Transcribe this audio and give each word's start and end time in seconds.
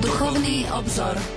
Duchovný 0.00 0.66
obzor. 0.72 1.35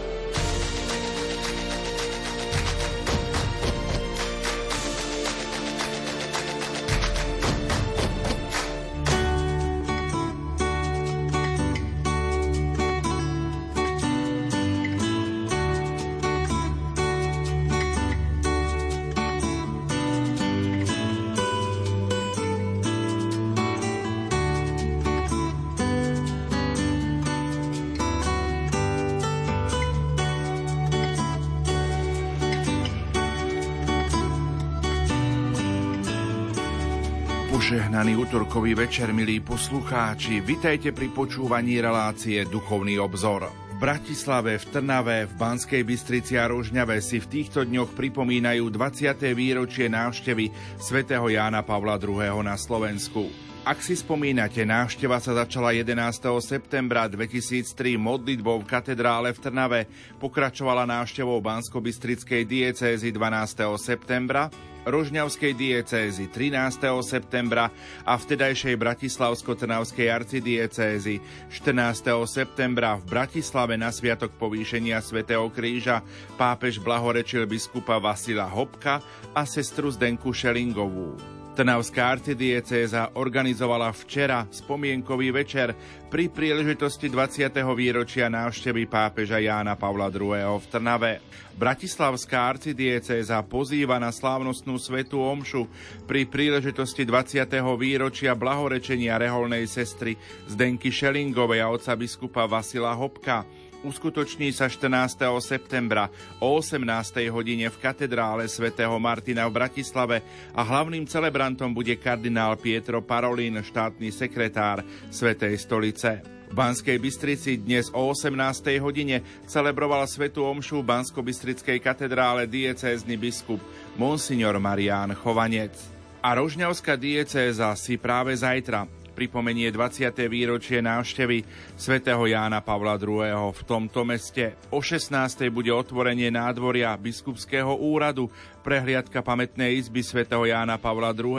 Požehnaný 37.99 38.23
útorkový 38.31 38.79
večer, 38.79 39.11
milí 39.11 39.43
poslucháči, 39.43 40.39
vitajte 40.39 40.95
pri 40.95 41.11
počúvaní 41.11 41.83
relácie 41.83 42.47
Duchovný 42.47 42.95
obzor. 42.95 43.51
V 43.51 43.75
Bratislave, 43.75 44.55
v 44.55 44.65
Trnave, 44.71 45.27
v 45.27 45.33
Banskej 45.35 45.83
Bystrici 45.83 46.39
a 46.39 46.47
Rožňave 46.47 47.03
si 47.03 47.19
v 47.19 47.27
týchto 47.27 47.67
dňoch 47.67 47.99
pripomínajú 47.99 48.71
20. 48.71 49.19
výročie 49.35 49.91
návštevy 49.91 50.47
svätého 50.79 51.27
Jána 51.27 51.59
Pavla 51.59 51.99
II. 51.99 52.39
na 52.39 52.55
Slovensku. 52.55 53.27
Ak 53.67 53.83
si 53.83 53.99
spomínate, 53.99 54.63
návšteva 54.63 55.19
sa 55.19 55.35
začala 55.35 55.75
11. 55.75 55.91
septembra 56.39 57.03
2003 57.11 57.99
modlitbou 57.99 58.63
v 58.63 58.69
katedrále 58.79 59.35
v 59.35 59.43
Trnave, 59.43 59.91
pokračovala 60.23 60.87
návštevou 60.87 61.43
Bansko-Bystrickej 61.43 62.47
diecézy 62.47 63.11
12. 63.11 63.59
septembra 63.75 64.47
Rožňavskej 64.87 65.59
diecézy 65.59 66.31
13. 66.31 66.87
septembra 67.03 67.67
a 68.07 68.15
vtedajšej 68.15 68.79
Bratislavsko-Trnavskej 68.79 70.07
arcidiecézy 70.07 71.19
14. 71.51 72.15
septembra 72.23 72.95
v 72.95 73.03
Bratislave 73.03 73.75
na 73.75 73.91
sviatok 73.91 74.31
povýšenia 74.39 75.03
svätého 75.03 75.51
Kríža 75.51 75.99
pápež 76.39 76.79
blahorečil 76.79 77.43
biskupa 77.43 77.99
Vasila 77.99 78.47
Hopka 78.47 79.03
a 79.35 79.43
sestru 79.43 79.91
Zdenku 79.91 80.31
Šelingovú. 80.31 81.38
Trnavská 81.59 82.15
arcidiecéza 82.15 83.19
organizovala 83.19 83.91
včera 83.91 84.47
spomienkový 84.47 85.43
večer 85.43 85.75
pri 86.07 86.31
príležitosti 86.31 87.11
20. 87.11 87.51
výročia 87.75 88.31
návštevy 88.31 88.87
pápeža 88.87 89.43
Jána 89.43 89.75
Pavla 89.75 90.07
II. 90.07 90.39
v 90.39 90.65
Trnave. 90.71 91.19
Bratislavská 91.59 92.55
arcidiecéza 92.55 93.43
pozýva 93.43 93.99
na 93.99 94.07
slávnostnú 94.07 94.79
svetu 94.79 95.19
omšu 95.19 95.67
pri 96.07 96.23
príležitosti 96.31 97.03
20. 97.03 97.43
výročia 97.75 98.39
blahorečenia 98.39 99.19
reholnej 99.19 99.67
sestry 99.67 100.15
Zdenky 100.47 100.95
Šelingovej 100.95 101.59
a 101.59 101.67
otca 101.75 101.91
biskupa 101.99 102.47
Vasila 102.47 102.95
Hopka 102.95 103.43
uskutoční 103.83 104.51
sa 104.51 104.67
14. 104.67 105.23
septembra 105.39 106.11
o 106.43 106.59
18. 106.59 106.83
hodine 107.31 107.71
v 107.71 107.77
katedrále 107.79 108.47
svätého 108.51 108.91
Martina 108.99 109.47
v 109.47 109.55
Bratislave 109.55 110.17
a 110.51 110.61
hlavným 110.63 111.07
celebrantom 111.07 111.71
bude 111.71 111.95
kardinál 111.95 112.59
Pietro 112.59 112.99
Parolin, 112.99 113.63
štátny 113.63 114.11
sekretár 114.11 114.83
Svetej 115.07 115.55
stolice. 115.57 116.11
V 116.49 116.57
Banskej 116.57 116.97
Bystrici 116.97 117.61
dnes 117.61 117.93
o 117.93 118.09
18. 118.09 118.33
hodine 118.81 119.21
celebroval 119.45 120.09
svetu 120.09 120.41
omšu 120.49 120.81
v 120.81 120.89
Bansko-Bystrickej 120.89 121.77
katedrále 121.77 122.49
diecézny 122.49 123.21
biskup 123.21 123.61
Monsignor 124.01 124.57
Marián 124.57 125.13
Chovanec. 125.13 125.77
A 126.19 126.35
Rožňavská 126.35 126.97
diecéza 126.99 127.71
si 127.77 127.95
práve 128.01 128.33
zajtra 128.35 128.98
pripomenie 129.19 129.67
20. 129.67 130.15
výročie 130.31 130.79
návštevy 130.79 131.43
svätého 131.75 132.23
Jána 132.23 132.63
Pavla 132.63 132.95
II. 132.95 133.51
v 133.51 133.61
tomto 133.67 134.07
meste. 134.07 134.55
O 134.71 134.79
16. 134.79 135.51
bude 135.51 135.75
otvorenie 135.75 136.31
nádvoria 136.31 136.95
biskupského 136.95 137.75
úradu, 137.83 138.31
prehliadka 138.63 139.19
pamätnej 139.19 139.75
izby 139.75 140.07
svätého 140.07 140.47
Jána 140.47 140.79
Pavla 140.79 141.11
II. 141.11 141.35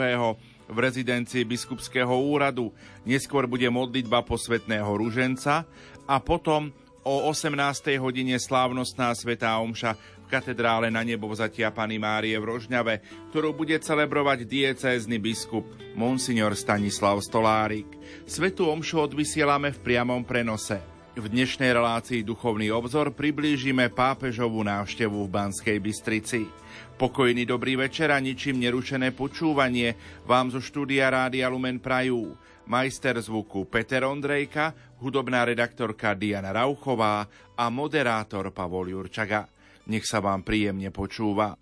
v 0.69 0.77
rezidencii 0.77 1.41
biskupského 1.41 2.13
úradu. 2.13 2.69
Neskôr 3.01 3.49
bude 3.49 3.65
modlitba 3.73 4.21
posvetného 4.29 4.93
ruženca 5.01 5.65
a 6.05 6.21
potom 6.21 6.69
o 7.01 7.33
18. 7.33 7.97
hodine 7.97 8.37
slávnostná 8.37 9.09
svetá 9.17 9.57
omša 9.57 9.97
katedrále 10.31 10.87
na 10.87 11.03
nebo 11.03 11.27
vzatia 11.27 11.75
Pany 11.75 11.99
Márie 11.99 12.39
v 12.39 12.55
Rožňave, 12.55 13.03
ktorú 13.35 13.51
bude 13.51 13.75
celebrovať 13.75 14.47
diecézny 14.47 15.19
biskup 15.19 15.67
Monsignor 15.91 16.55
Stanislav 16.55 17.19
Stolárik. 17.19 17.91
Svetu 18.23 18.71
omšu 18.71 19.11
odvysielame 19.11 19.75
v 19.75 19.83
priamom 19.83 20.23
prenose. 20.23 20.79
V 21.11 21.27
dnešnej 21.27 21.75
relácii 21.75 22.23
Duchovný 22.23 22.71
obzor 22.71 23.11
priblížime 23.11 23.91
pápežovú 23.91 24.63
návštevu 24.63 25.27
v 25.27 25.33
Banskej 25.35 25.77
Bystrici. 25.83 26.47
Pokojný 26.95 27.43
dobrý 27.43 27.75
večer 27.75 28.15
a 28.15 28.19
ničím 28.23 28.63
nerušené 28.63 29.11
počúvanie 29.11 29.99
vám 30.23 30.55
zo 30.55 30.63
štúdia 30.63 31.11
Rádia 31.11 31.51
Lumen 31.51 31.83
Prajú. 31.83 32.31
Majster 32.71 33.19
zvuku 33.19 33.67
Peter 33.67 34.07
Ondrejka, 34.07 34.95
hudobná 35.03 35.43
redaktorka 35.43 36.15
Diana 36.15 36.55
Rauchová 36.55 37.27
a 37.59 37.67
moderátor 37.67 38.47
Pavol 38.55 38.95
Jurčaga. 38.95 39.43
Nech 39.89 40.05
sa 40.05 40.21
vám 40.21 40.45
príjemne 40.45 40.93
počúva. 40.93 41.57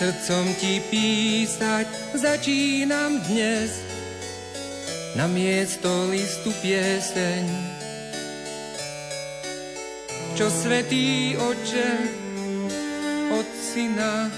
Srdcom 0.00 0.46
ti 0.56 0.80
písať 0.88 2.16
začínam 2.16 3.20
dnes 3.28 3.84
na 5.12 5.28
miesto 5.28 6.08
listu 6.08 6.48
pieseň. 6.64 7.44
Čo 10.40 10.48
svetý 10.48 11.36
oče 11.36 11.90
od 13.28 13.48
syna 13.60 14.32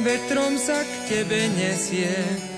vetrom 0.00 0.58
sa 0.58 0.82
k 0.82 0.92
tebe 1.08 1.48
nesie. 1.56 2.55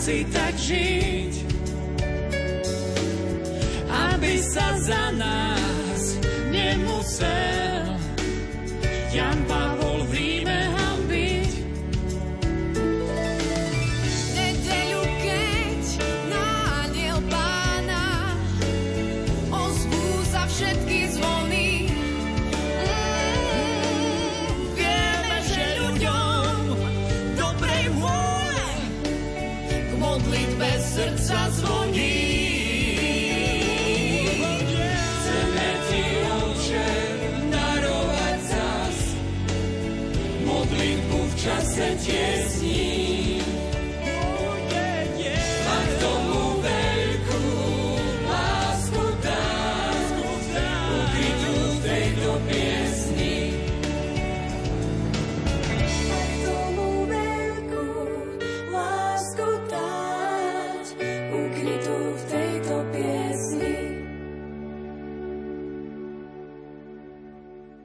V 0.00 0.39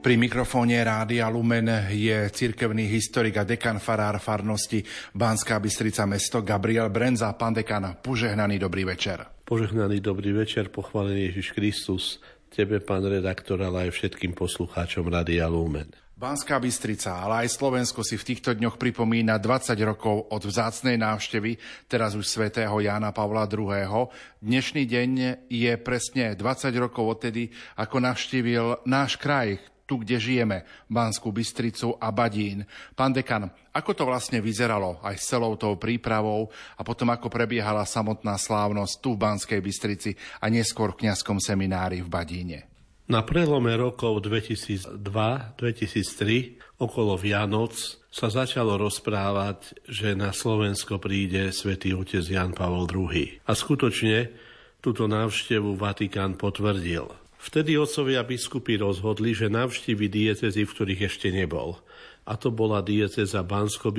Pri 0.06 0.14
mikrofóne 0.14 0.78
Rádia 0.86 1.26
Lumen 1.26 1.90
je 1.90 2.30
cirkevný 2.30 2.86
historik 2.86 3.42
a 3.42 3.42
dekan 3.42 3.82
farár 3.82 4.22
farnosti 4.22 4.78
Banská 5.10 5.58
Bystrica 5.58 6.06
mesto 6.06 6.46
Gabriel 6.46 6.94
Brenza. 6.94 7.34
Pán 7.34 7.58
dekan, 7.58 7.98
požehnaný 7.98 8.54
dobrý 8.62 8.86
večer. 8.86 9.26
Požehnaný 9.42 9.98
dobrý 9.98 10.30
večer, 10.30 10.70
pochválený 10.70 11.34
Ježiš 11.34 11.58
Kristus, 11.58 12.22
tebe, 12.54 12.78
pán 12.78 13.02
redaktor, 13.02 13.58
ale 13.66 13.90
aj 13.90 13.98
všetkým 13.98 14.30
poslucháčom 14.38 15.10
Rádia 15.10 15.50
Lumen. 15.50 15.90
Banská 16.14 16.62
Bystrica, 16.62 17.18
ale 17.18 17.42
aj 17.42 17.58
Slovensko 17.58 18.06
si 18.06 18.14
v 18.14 18.30
týchto 18.30 18.54
dňoch 18.54 18.78
pripomína 18.78 19.42
20 19.42 19.74
rokov 19.82 20.30
od 20.30 20.42
vzácnej 20.46 21.02
návštevy, 21.02 21.58
teraz 21.90 22.14
už 22.14 22.30
svätého 22.30 22.78
Jána 22.78 23.10
Pavla 23.10 23.50
II. 23.50 24.06
Dnešný 24.38 24.86
deň 24.86 25.10
je 25.50 25.72
presne 25.82 26.38
20 26.38 26.70
rokov 26.78 27.18
odtedy, 27.18 27.50
ako 27.74 28.06
navštívil 28.06 28.86
náš 28.86 29.18
kraj, 29.18 29.58
tu, 29.86 30.02
kde 30.02 30.18
žijeme, 30.18 30.66
Banskú 30.90 31.30
Bystricu 31.30 31.94
a 31.96 32.10
Badín. 32.10 32.66
Pán 32.92 33.14
dekan, 33.14 33.48
ako 33.70 33.94
to 33.94 34.04
vlastne 34.04 34.42
vyzeralo 34.42 34.98
aj 35.00 35.16
s 35.16 35.30
celou 35.30 35.54
tou 35.54 35.78
prípravou 35.78 36.50
a 36.74 36.82
potom 36.82 37.14
ako 37.14 37.30
prebiehala 37.30 37.86
samotná 37.86 38.34
slávnosť 38.36 38.94
tu 38.98 39.14
v 39.14 39.22
Banskej 39.22 39.60
Bystrici 39.62 40.18
a 40.42 40.50
neskôr 40.50 40.92
v 40.92 41.06
kňazskom 41.06 41.38
seminári 41.38 42.02
v 42.02 42.10
Badíne? 42.10 42.60
Na 43.06 43.22
prelome 43.22 43.70
rokov 43.78 44.26
2002-2003 44.26 46.82
okolo 46.82 47.14
Vianoc 47.14 47.78
sa 48.10 48.26
začalo 48.26 48.74
rozprávať, 48.74 49.78
že 49.86 50.18
na 50.18 50.34
Slovensko 50.34 50.98
príde 50.98 51.54
svätý 51.54 51.94
otec 51.94 52.26
Jan 52.26 52.50
Pavol 52.50 52.90
II. 52.90 53.38
A 53.46 53.54
skutočne 53.54 54.34
túto 54.82 55.06
návštevu 55.06 55.78
Vatikán 55.78 56.34
potvrdil. 56.34 57.25
Vtedy 57.46 57.78
otcovia 57.78 58.26
biskupy 58.26 58.74
rozhodli, 58.74 59.30
že 59.30 59.46
navštívi 59.46 60.10
diecezy, 60.10 60.66
v 60.66 60.72
ktorých 60.74 61.06
ešte 61.06 61.30
nebol. 61.30 61.78
A 62.26 62.34
to 62.34 62.50
bola 62.50 62.82
dieceza 62.82 63.46
bansko 63.46 63.94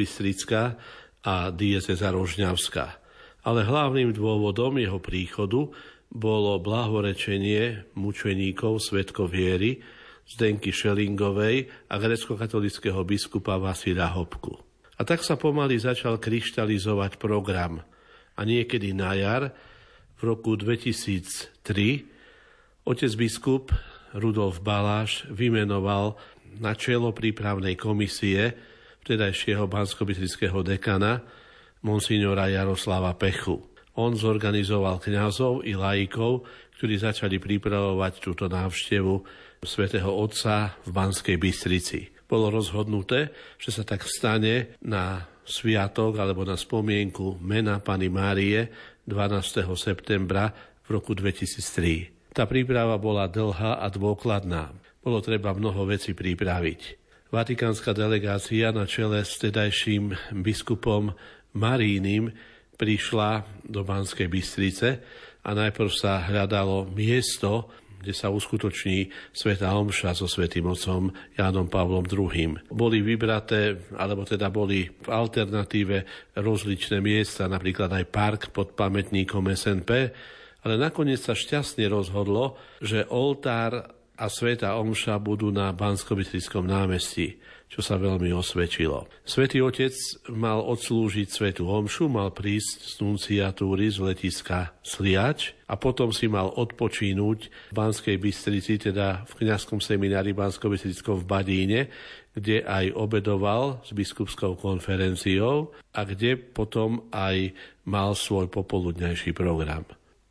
a 1.23 1.35
dieceza 1.55 2.07
Rožňavská. 2.11 2.85
Ale 3.47 3.63
hlavným 3.63 4.11
dôvodom 4.11 4.75
jeho 4.83 4.99
príchodu 4.99 5.71
bolo 6.11 6.59
blahorečenie 6.59 7.87
mučeníkov 7.95 8.83
svetkov 8.83 9.31
viery 9.31 9.79
Zdenky 10.27 10.75
Šelingovej 10.75 11.71
a 11.87 11.95
grecko-katolického 11.95 12.99
biskupa 13.07 13.55
Vasila 13.55 14.11
Hopku. 14.11 14.59
A 14.99 15.07
tak 15.07 15.23
sa 15.23 15.39
pomaly 15.39 15.79
začal 15.79 16.19
kryštalizovať 16.19 17.15
program. 17.15 17.79
A 18.35 18.43
niekedy 18.43 18.91
na 18.91 19.15
jar 19.15 19.55
v 20.19 20.35
roku 20.35 20.59
2003 20.59 22.16
Otec 22.87 23.19
biskup 23.19 23.75
Rudolf 24.15 24.63
Baláš 24.63 25.27
vymenoval 25.27 26.15
na 26.63 26.71
čelo 26.71 27.11
prípravnej 27.11 27.75
komisie 27.75 28.55
vtedajšieho 29.03 29.67
bansko 29.67 30.07
dekana 30.63 31.19
monsignora 31.83 32.47
Jaroslava 32.47 33.11
Pechu. 33.19 33.59
On 33.99 34.15
zorganizoval 34.15 35.03
kňazov 35.03 35.67
i 35.67 35.75
laikov, 35.75 36.47
ktorí 36.79 36.95
začali 36.95 37.43
pripravovať 37.43 38.23
túto 38.23 38.47
návštevu 38.47 39.19
svätého 39.67 40.07
Otca 40.07 40.79
v 40.87 40.89
Banskej 40.95 41.35
Bystrici. 41.35 42.07
Bolo 42.23 42.47
rozhodnuté, 42.55 43.35
že 43.59 43.75
sa 43.75 43.83
tak 43.83 44.07
stane 44.07 44.79
na 44.79 45.27
sviatok 45.43 46.23
alebo 46.23 46.47
na 46.47 46.55
spomienku 46.55 47.35
mena 47.43 47.83
Pany 47.83 48.07
Márie 48.07 48.71
12. 49.03 49.75
septembra 49.75 50.55
v 50.87 50.95
roku 50.95 51.11
2003. 51.11 52.16
Tá 52.37 52.45
príprava 52.45 53.01
bola 53.01 53.25
dlhá 53.25 53.81
a 53.81 53.89
dôkladná. 53.89 54.69
Bolo 55.01 55.25
treba 55.25 55.57
mnoho 55.57 55.89
vecí 55.89 56.13
pripraviť. 56.13 57.01
Vatikánska 57.33 57.97
delegácia 57.97 58.69
na 58.69 58.85
čele 58.85 59.25
s 59.25 59.41
tedajším 59.41 60.13
biskupom 60.45 61.17
Marínim 61.57 62.29
prišla 62.77 63.41
do 63.65 63.81
Banskej 63.81 64.29
Bystrice 64.29 65.01
a 65.41 65.49
najprv 65.57 65.89
sa 65.89 66.21
hľadalo 66.29 66.85
miesto, 66.93 67.73
kde 68.05 68.13
sa 68.13 68.29
uskutoční 68.29 69.09
Sveta 69.33 69.73
Omša 69.73 70.13
so 70.13 70.29
Svetým 70.29 70.69
Otcom 70.69 71.09
Jánom 71.33 71.65
Pavlom 71.65 72.05
II. 72.05 72.69
Boli 72.69 73.01
vybraté, 73.01 73.81
alebo 73.97 74.29
teda 74.29 74.53
boli 74.53 74.85
v 74.85 75.09
alternatíve 75.09 76.29
rozličné 76.37 77.01
miesta, 77.01 77.49
napríklad 77.49 77.89
aj 77.97 78.05
park 78.13 78.41
pod 78.53 78.77
pamätníkom 78.77 79.49
SNP, 79.57 80.13
ale 80.67 80.75
nakoniec 80.75 81.23
sa 81.23 81.31
šťastne 81.31 81.87
rozhodlo, 81.87 82.59
že 82.83 83.07
oltár 83.07 83.95
a 84.17 84.25
sveta 84.27 84.75
Omša 84.75 85.15
budú 85.23 85.47
na 85.53 85.71
bansko 85.71 86.19
námestí, 86.59 87.39
čo 87.71 87.79
sa 87.79 87.95
veľmi 87.95 88.33
osvedčilo. 88.35 89.07
Svetý 89.23 89.63
otec 89.63 89.93
mal 90.33 90.59
odslúžiť 90.59 91.27
svetu 91.29 91.69
Omšu, 91.71 92.11
mal 92.11 92.35
prísť 92.35 92.83
z 92.83 92.93
nunciatúry 92.99 93.87
z 93.87 94.03
letiska 94.03 94.75
Sliač 94.83 95.55
a 95.71 95.79
potom 95.79 96.09
si 96.11 96.27
mal 96.27 96.51
odpočínuť 96.51 97.39
v 97.71 97.73
Banskej 97.77 98.17
Bystrici, 98.19 98.91
teda 98.91 99.23
v 99.23 99.33
kňazskom 99.39 99.79
seminári 99.79 100.35
bansko 100.35 100.67
v 100.67 101.23
Badíne, 101.23 101.81
kde 102.33 102.65
aj 102.65 102.91
obedoval 102.97 103.85
s 103.85 103.93
biskupskou 103.93 104.57
konferenciou 104.57 105.71
a 105.93 106.01
kde 106.03 106.41
potom 106.41 107.05
aj 107.13 107.53
mal 107.85 108.17
svoj 108.17 108.49
popoludňajší 108.49 109.31
program. 109.37 109.85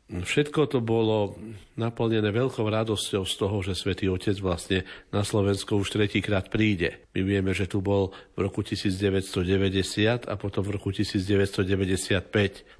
Všetko 0.07 0.71
to 0.71 0.79
bolo 0.79 1.35
naplnené 1.75 2.31
veľkou 2.31 2.63
radosťou 2.63 3.27
z 3.27 3.33
toho, 3.35 3.59
že 3.59 3.75
svätý 3.75 4.07
Otec 4.07 4.39
vlastne 4.39 4.87
na 5.11 5.27
Slovensko 5.27 5.75
už 5.75 5.99
tretíkrát 5.99 6.47
príde. 6.47 7.03
My 7.11 7.27
vieme, 7.27 7.51
že 7.51 7.67
tu 7.67 7.83
bol 7.83 8.15
v 8.39 8.47
roku 8.47 8.63
1990 8.63 10.31
a 10.31 10.33
potom 10.39 10.63
v 10.63 10.79
roku 10.79 10.95
1995. 10.95 12.23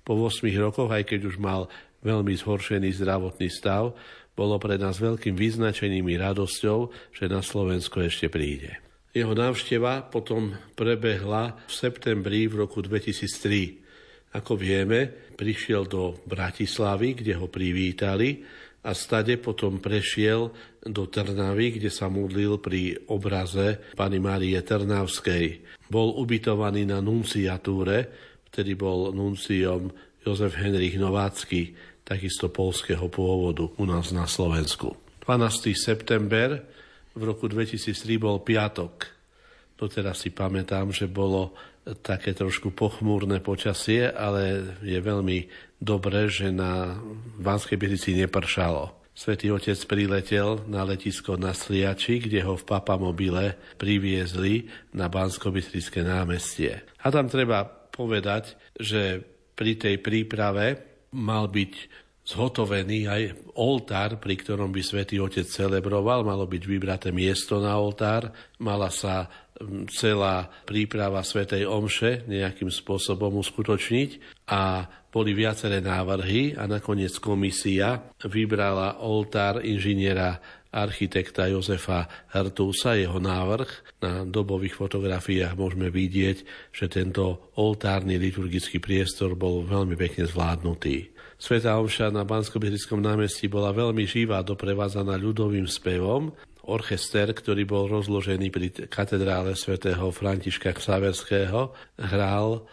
Po 0.07 0.13
8 0.15 0.47
rokoch, 0.55 0.87
aj 0.87 1.03
keď 1.03 1.27
už 1.27 1.35
mal 1.35 1.67
veľmi 1.99 2.31
zhoršený 2.31 2.95
zdravotný 2.95 3.51
stav, 3.51 3.91
bolo 4.31 4.55
pre 4.55 4.79
nás 4.79 4.95
veľkým 4.95 5.35
vyznačením 5.35 6.07
i 6.07 6.15
radosťou, 6.15 7.11
že 7.11 7.27
na 7.27 7.43
Slovensko 7.43 8.07
ešte 8.07 8.31
príde. 8.31 8.79
Jeho 9.11 9.35
návšteva 9.35 10.07
potom 10.07 10.55
prebehla 10.79 11.59
v 11.67 11.71
septembri 11.75 12.47
v 12.47 12.63
roku 12.63 12.79
2003 12.79 13.86
ako 14.37 14.53
vieme, 14.53 15.09
prišiel 15.33 15.89
do 15.89 16.21
Bratislavy, 16.29 17.17
kde 17.17 17.33
ho 17.37 17.49
privítali 17.49 18.45
a 18.85 18.93
stade 18.93 19.41
potom 19.41 19.81
prešiel 19.81 20.53
do 20.85 21.09
Trnavy, 21.09 21.81
kde 21.81 21.89
sa 21.89 22.07
modlil 22.07 22.61
pri 22.61 22.95
obraze 23.09 23.81
pani 23.97 24.21
Márie 24.21 24.61
Trnavskej. 24.61 25.75
Bol 25.89 26.15
ubytovaný 26.15 26.85
na 26.85 27.01
nunciatúre, 27.01 28.07
vtedy 28.47 28.77
bol 28.77 29.11
nunciom 29.11 29.91
Jozef 30.23 30.55
Henrich 30.55 30.95
Novácky, 30.95 31.75
takisto 32.07 32.47
polského 32.47 33.11
pôvodu 33.11 33.67
u 33.75 33.83
nás 33.83 34.15
na 34.15 34.23
Slovensku. 34.23 34.95
12. 35.27 35.75
september 35.75 36.63
v 37.11 37.21
roku 37.25 37.51
2003 37.51 37.91
bol 38.15 38.39
piatok. 38.39 39.11
Doteraz 39.75 40.23
si 40.23 40.31
pamätám, 40.31 40.95
že 40.95 41.05
bolo 41.11 41.51
také 42.03 42.33
trošku 42.35 42.73
pochmúrne 42.73 43.39
počasie, 43.39 44.09
ale 44.09 44.73
je 44.83 44.99
veľmi 44.99 45.47
dobré, 45.77 46.27
že 46.27 46.51
na 46.51 46.97
Banskej 47.39 47.77
Bystrici 47.77 48.17
nepršalo. 48.17 48.97
Svetý 49.17 49.49
otec 49.49 49.81
priletel 49.89 50.61
na 50.69 50.85
letisko 50.85 51.41
na 51.41 51.49
Sliači, 51.49 52.21
kde 52.21 52.45
ho 52.45 52.53
v 52.53 52.67
papamobile 52.69 53.57
priviezli 53.81 54.69
na 54.93 55.09
bansko 55.09 55.49
námestie. 56.05 56.85
A 57.01 57.09
tam 57.09 57.25
treba 57.25 57.65
povedať, 57.65 58.53
že 58.77 59.25
pri 59.57 59.73
tej 59.73 60.05
príprave 60.05 60.85
mal 61.17 61.49
byť 61.49 61.73
zhotovený 62.27 62.99
aj 63.09 63.21
oltár, 63.57 64.21
pri 64.21 64.37
ktorom 64.37 64.69
by 64.69 64.85
svätý 64.85 65.17
Otec 65.17 65.49
celebroval. 65.49 66.21
Malo 66.21 66.45
byť 66.45 66.63
vybraté 66.67 67.09
miesto 67.09 67.57
na 67.57 67.73
oltár, 67.73 68.29
mala 68.61 68.93
sa 68.93 69.31
celá 69.89 70.49
príprava 70.65 71.21
Svetej 71.25 71.65
Omše 71.65 72.29
nejakým 72.29 72.69
spôsobom 72.69 73.41
uskutočniť 73.41 74.09
a 74.53 74.85
boli 75.09 75.33
viaceré 75.33 75.81
návrhy 75.81 76.53
a 76.53 76.69
nakoniec 76.69 77.17
komisia 77.17 78.13
vybrala 78.21 79.01
oltár 79.01 79.65
inžiniera 79.65 80.37
architekta 80.69 81.49
Jozefa 81.49 82.05
Hertúsa, 82.29 82.93
jeho 82.99 83.17
návrh. 83.17 83.97
Na 84.03 84.21
dobových 84.27 84.77
fotografiách 84.77 85.57
môžeme 85.57 85.89
vidieť, 85.89 86.69
že 86.69 86.85
tento 86.85 87.49
oltárny 87.57 88.21
liturgický 88.21 88.77
priestor 88.77 89.33
bol 89.33 89.65
veľmi 89.65 89.97
pekne 89.97 90.29
zvládnutý. 90.29 91.17
Sveta 91.37 91.77
Omša 91.77 92.09
na 92.09 92.25
bansko 92.25 92.57
námestí 92.97 93.45
bola 93.45 93.69
veľmi 93.69 94.09
živá, 94.09 94.41
doprevádzaná 94.41 95.17
ľudovým 95.21 95.69
spevom. 95.69 96.33
Orchester, 96.67 97.31
ktorý 97.31 97.63
bol 97.63 97.87
rozložený 97.87 98.47
pri 98.51 98.67
katedrále 98.91 99.55
svätého 99.55 100.11
Františka 100.11 100.75
Ksaverského, 100.75 101.71
hral 101.95 102.67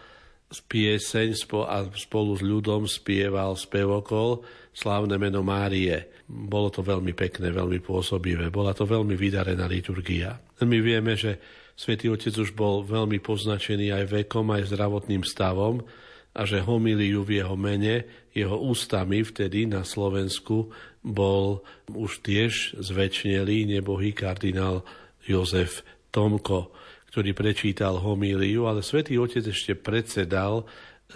pieseň 0.51 1.29
a 1.67 1.89
spolu 1.97 2.37
s 2.37 2.43
ľudom 2.45 2.85
spieval 2.85 3.57
spevokol 3.57 4.45
slávne 4.71 5.17
meno 5.17 5.41
Márie. 5.41 6.23
Bolo 6.27 6.69
to 6.69 6.85
veľmi 6.85 7.11
pekné, 7.17 7.49
veľmi 7.49 7.81
pôsobivé. 7.81 8.53
Bola 8.53 8.71
to 8.71 8.85
veľmi 8.85 9.17
vydarená 9.17 9.65
liturgia. 9.65 10.37
My 10.63 10.79
vieme, 10.79 11.17
že 11.17 11.39
Svetý 11.75 12.07
Otec 12.07 12.31
už 12.31 12.55
bol 12.55 12.87
veľmi 12.87 13.19
poznačený 13.19 13.91
aj 13.91 14.03
vekom, 14.23 14.47
aj 14.55 14.71
zdravotným 14.71 15.27
stavom 15.27 15.83
a 16.35 16.43
že 16.43 16.59
homiliu 16.59 17.23
v 17.23 17.39
jeho 17.39 17.55
mene, 17.55 18.03
jeho 18.35 18.59
ústami 18.59 19.23
vtedy 19.23 19.65
na 19.65 19.87
Slovensku 19.87 20.67
bol 20.99 21.63
už 21.87 22.19
tiež 22.19 22.75
zväčšnelý 22.77 23.79
nebohý 23.79 24.11
kardinál 24.11 24.83
Jozef 25.23 25.87
Tomko 26.11 26.75
ktorý 27.15 27.31
prečítal 27.31 27.95
homíliu, 27.95 28.67
ale 28.67 28.83
svätý 28.83 29.15
Otec 29.15 29.47
ešte 29.47 29.71
predsedal 29.71 30.67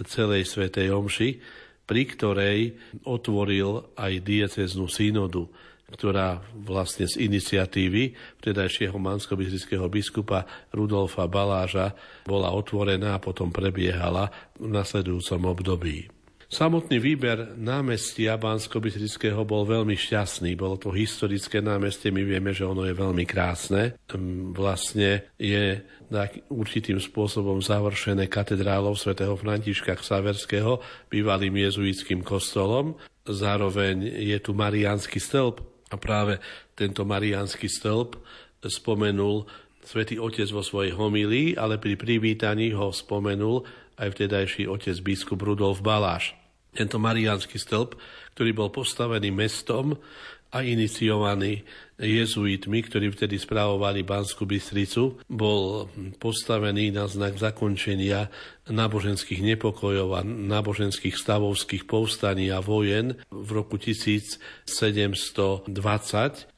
celej 0.08 0.48
svätej 0.48 0.96
Omši, 0.96 1.44
pri 1.84 2.08
ktorej 2.08 2.80
otvoril 3.04 3.84
aj 4.00 4.24
dieceznú 4.24 4.88
synodu, 4.88 5.52
ktorá 5.94 6.42
vlastne 6.54 7.10
z 7.10 7.26
iniciatívy 7.26 8.14
vtedajšieho 8.40 8.96
mansko 8.98 9.36
biskupa 9.90 10.46
Rudolfa 10.70 11.26
Baláža 11.26 11.98
bola 12.26 12.54
otvorená 12.54 13.18
a 13.18 13.24
potom 13.24 13.50
prebiehala 13.50 14.30
v 14.58 14.70
nasledujúcom 14.70 15.50
období. 15.50 16.10
Samotný 16.50 16.98
výber 16.98 17.54
námestia 17.62 18.34
bansko 18.34 18.82
bol 19.46 19.70
veľmi 19.70 19.94
šťastný. 19.94 20.58
Bolo 20.58 20.82
to 20.82 20.90
historické 20.90 21.62
námestie, 21.62 22.10
my 22.10 22.26
vieme, 22.26 22.58
že 22.58 22.66
ono 22.66 22.90
je 22.90 22.98
veľmi 22.98 23.22
krásne. 23.30 23.94
Vlastne 24.58 25.30
je 25.38 25.86
tak 26.10 26.42
určitým 26.50 26.98
spôsobom 26.98 27.62
završené 27.62 28.26
katedrálou 28.26 28.98
svätého 28.98 29.38
Františka 29.38 29.94
Ksaverského, 29.94 30.82
bývalým 31.14 31.54
jezuitským 31.54 32.26
kostolom. 32.26 32.98
Zároveň 33.30 34.10
je 34.18 34.38
tu 34.42 34.58
Mariánsky 34.58 35.22
stĺp 35.22 35.69
a 35.90 35.96
práve 35.98 36.38
tento 36.78 37.04
Mariánsky 37.06 37.66
stĺp 37.66 38.18
spomenul 38.66 39.50
svätý 39.84 40.22
Otec 40.22 40.46
vo 40.54 40.62
svojej 40.62 40.94
homilii, 40.94 41.58
ale 41.58 41.82
pri 41.82 41.98
privítaní 41.98 42.76
ho 42.78 42.94
spomenul 42.94 43.66
aj 44.00 44.16
vtedajší 44.16 44.64
otec 44.70 44.96
biskup 45.04 45.44
Rudolf 45.44 45.84
Baláš. 45.84 46.32
Tento 46.72 47.02
Mariánsky 47.02 47.58
stĺp, 47.58 47.98
ktorý 48.38 48.52
bol 48.56 48.70
postavený 48.72 49.34
mestom 49.34 49.98
a 50.50 50.66
iniciovaný 50.66 51.62
jezuitmi, 52.00 52.80
ktorí 52.88 53.12
vtedy 53.14 53.38
správovali 53.38 54.02
Banskú 54.02 54.50
Bystricu, 54.50 55.22
bol 55.30 55.86
postavený 56.18 56.96
na 56.96 57.06
znak 57.06 57.38
zakončenia 57.38 58.32
náboženských 58.66 59.46
nepokojov 59.56 60.10
a 60.18 60.22
náboženských 60.26 61.14
stavovských 61.14 61.86
povstaní 61.86 62.50
a 62.50 62.64
vojen 62.64 63.20
v 63.30 63.50
roku 63.52 63.78
1720 63.78 65.70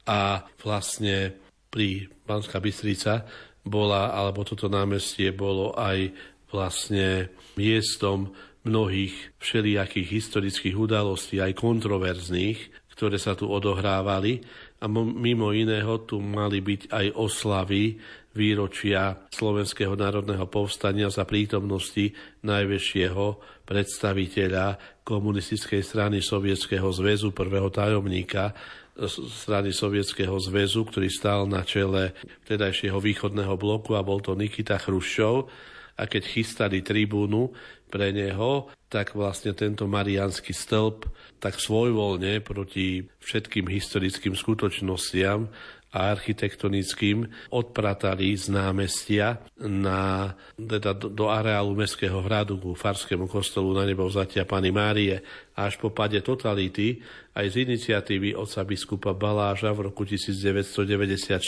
a 0.08 0.22
vlastne 0.62 1.36
pri 1.74 2.08
Banská 2.24 2.64
Bystrica 2.64 3.26
bola, 3.66 4.14
alebo 4.14 4.48
toto 4.48 4.70
námestie 4.72 5.34
bolo 5.34 5.74
aj 5.76 6.14
vlastne 6.52 7.32
miestom 7.58 8.32
mnohých 8.62 9.34
všelijakých 9.42 10.08
historických 10.22 10.76
udalostí, 10.78 11.42
aj 11.42 11.58
kontroverzných, 11.58 12.81
ktoré 13.02 13.18
sa 13.18 13.34
tu 13.34 13.50
odohrávali. 13.50 14.38
A 14.78 14.86
mimo 14.86 15.50
iného 15.50 16.06
tu 16.06 16.22
mali 16.22 16.62
byť 16.62 16.94
aj 16.94 17.06
oslavy 17.18 17.98
výročia 18.38 19.26
Slovenského 19.34 19.98
národného 19.98 20.46
povstania 20.46 21.10
za 21.10 21.26
prítomnosti 21.26 22.14
najväčšieho 22.46 23.26
predstaviteľa 23.66 25.02
komunistickej 25.02 25.82
strany 25.82 26.22
Sovietskeho 26.22 26.86
zväzu, 26.94 27.34
prvého 27.34 27.74
tajomníka 27.74 28.54
strany 29.10 29.74
Sovietskeho 29.74 30.38
zväzu, 30.38 30.86
ktorý 30.86 31.10
stál 31.10 31.50
na 31.50 31.66
čele 31.66 32.14
vtedajšieho 32.46 33.02
východného 33.02 33.58
bloku 33.58 33.98
a 33.98 34.06
bol 34.06 34.22
to 34.22 34.38
Nikita 34.38 34.78
Chruščov 34.78 35.50
a 35.98 36.06
keď 36.06 36.24
chystali 36.30 36.86
tribúnu 36.86 37.50
pre 37.92 38.16
neho, 38.16 38.72
tak 38.88 39.12
vlastne 39.12 39.52
tento 39.52 39.84
mariánsky 39.92 40.56
stĺp 40.56 41.12
tak 41.44 41.60
svojvoľne 41.60 42.40
proti 42.40 43.04
všetkým 43.20 43.68
historickým 43.68 44.32
skutočnostiam 44.32 45.52
a 45.92 46.16
architektonickým 46.16 47.28
odpratali 47.52 48.32
z 48.40 48.48
námestia 48.48 49.44
na, 49.60 50.32
teda 50.56 50.96
do, 50.96 51.12
do 51.12 51.28
areálu 51.28 51.76
Mestského 51.76 52.24
hradu 52.24 52.56
ku 52.64 52.72
Farskému 52.72 53.28
kostolu 53.28 53.76
na 53.76 53.84
nebo 53.84 54.08
vzatia 54.08 54.48
Pany 54.48 54.72
Márie. 54.72 55.20
Až 55.52 55.76
po 55.84 55.92
pade 55.92 56.24
totality 56.24 57.04
aj 57.32 57.46
z 57.48 57.56
iniciatívy 57.64 58.36
otca 58.36 58.68
biskupa 58.68 59.16
Baláža 59.16 59.72
v 59.72 59.88
roku 59.88 60.04
1994 60.04 61.40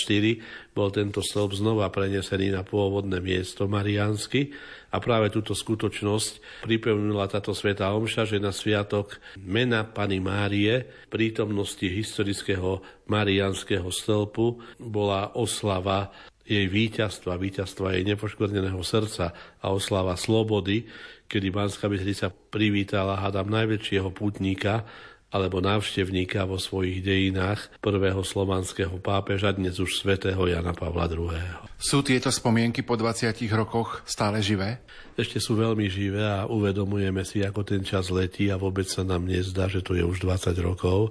bol 0.72 0.88
tento 0.96 1.20
stĺp 1.20 1.52
znova 1.60 1.92
prenesený 1.92 2.56
na 2.56 2.64
pôvodné 2.64 3.20
miesto 3.20 3.68
Mariánsky 3.68 4.56
a 4.96 5.04
práve 5.04 5.28
túto 5.36 5.52
skutočnosť 5.52 6.64
pripevnila 6.64 7.28
táto 7.28 7.52
sveta 7.52 7.92
omša, 7.92 8.24
že 8.24 8.40
na 8.40 8.56
sviatok 8.56 9.20
mena 9.36 9.84
Pany 9.84 10.24
Márie 10.24 10.88
prítomnosti 11.12 11.84
historického 11.84 12.80
marianského 13.12 13.92
stĺpu 13.92 14.80
bola 14.80 15.36
oslava 15.36 16.16
jej 16.44 16.68
víťazstva, 16.68 17.40
víťazstva 17.40 17.96
jej 18.00 18.04
nepoškvrneného 18.08 18.80
srdca 18.84 19.32
a 19.60 19.66
oslava 19.72 20.16
slobody, 20.20 20.88
kedy 21.32 21.48
Banská 21.52 21.88
Bystrica 21.88 22.32
privítala, 22.32 23.16
hádam, 23.16 23.48
najväčšieho 23.48 24.12
putníka 24.12 24.84
alebo 25.34 25.66
návštevníka 25.66 26.46
vo 26.46 26.62
svojich 26.62 27.02
dejinách 27.02 27.82
prvého 27.82 28.22
slovanského 28.22 29.02
pápeža, 29.02 29.58
dnes 29.58 29.82
už 29.82 29.98
svätého 29.98 30.38
Jana 30.46 30.78
Pavla 30.78 31.10
II. 31.10 31.34
Sú 31.82 32.06
tieto 32.06 32.30
spomienky 32.30 32.86
po 32.86 32.94
20 32.94 33.34
rokoch 33.58 34.06
stále 34.06 34.46
živé? 34.46 34.86
Ešte 35.18 35.42
sú 35.42 35.58
veľmi 35.58 35.90
živé 35.90 36.22
a 36.22 36.46
uvedomujeme 36.46 37.26
si, 37.26 37.42
ako 37.42 37.66
ten 37.66 37.82
čas 37.82 38.14
letí 38.14 38.54
a 38.54 38.62
vôbec 38.62 38.86
sa 38.86 39.02
nám 39.02 39.26
nezdá, 39.26 39.66
že 39.66 39.82
to 39.82 39.98
je 39.98 40.06
už 40.06 40.22
20 40.22 40.54
rokov 40.62 41.10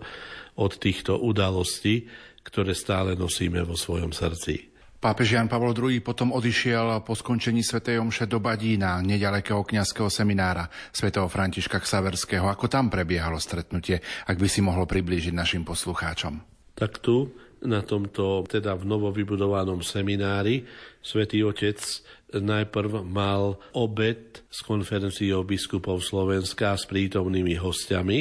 od 0.55 0.73
týchto 0.79 1.19
udalostí, 1.19 2.07
ktoré 2.47 2.79
stále 2.79 3.19
nosíme 3.19 3.59
vo 3.67 3.75
svojom 3.75 4.15
srdci. 4.15 4.72
Pápež 5.03 5.35
Jan 5.35 5.51
Pavol 5.51 5.75
II 5.75 5.99
potom 5.99 6.31
odišiel 6.31 7.03
po 7.03 7.19
skončení 7.19 7.67
svätej 7.67 7.99
Omše 7.99 8.31
do 8.31 8.39
Badína, 8.39 9.03
nedalekého 9.03 9.67
kňazského 9.67 10.07
seminára 10.07 10.71
svätého 10.95 11.27
Františka 11.27 11.83
Ksaverského. 11.83 12.47
Ako 12.47 12.71
tam 12.71 12.87
prebiehalo 12.87 13.43
stretnutie, 13.43 13.99
ak 13.99 14.39
by 14.39 14.47
si 14.47 14.63
mohlo 14.63 14.87
priblížiť 14.87 15.35
našim 15.35 15.67
poslucháčom? 15.67 16.39
Tak 16.79 17.03
tu, 17.03 17.35
na 17.67 17.83
tomto 17.83 18.47
teda 18.47 18.79
v 18.79 18.87
novovybudovanom 18.87 19.83
seminári, 19.83 20.63
svätý 21.03 21.43
Otec 21.43 21.83
najprv 22.31 23.03
mal 23.03 23.59
obed 23.75 24.47
s 24.47 24.63
konferenciou 24.63 25.43
biskupov 25.43 25.99
Slovenska 25.99 26.79
s 26.79 26.87
prítomnými 26.87 27.59
hostiami, 27.59 28.19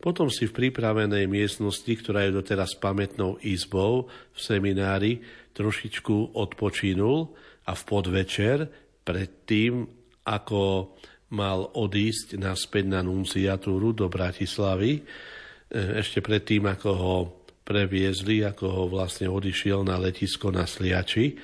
Potom 0.00 0.32
si 0.32 0.48
v 0.48 0.56
pripravenej 0.56 1.28
miestnosti, 1.28 1.92
ktorá 1.92 2.24
je 2.24 2.40
doteraz 2.40 2.72
pamätnou 2.80 3.36
izbou 3.44 4.08
v 4.32 4.38
seminári, 4.40 5.20
trošičku 5.52 6.32
odpočinul 6.32 7.36
a 7.68 7.76
v 7.76 7.82
podvečer 7.84 8.58
predtým, 9.04 9.84
ako 10.24 10.96
mal 11.36 11.68
odísť 11.76 12.40
naspäť 12.40 12.84
na 12.88 13.04
nunciatúru 13.04 13.92
do 13.92 14.08
Bratislavy, 14.08 14.98
e, 14.98 15.02
ešte 16.00 16.24
predtým, 16.24 16.64
ako 16.66 16.90
ho 16.96 17.16
previezli, 17.62 18.42
ako 18.42 18.66
ho 18.66 18.84
vlastne 18.88 19.30
odišiel 19.30 19.84
na 19.84 20.00
letisko 20.00 20.50
na 20.50 20.64
Sliači, 20.66 21.38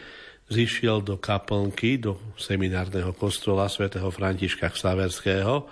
zišiel 0.48 1.04
do 1.04 1.20
kaplnky, 1.20 2.00
do 2.00 2.18
seminárneho 2.40 3.12
kostola 3.14 3.68
svätého 3.68 4.08
Františka 4.10 4.72
Ksaverského 4.72 5.66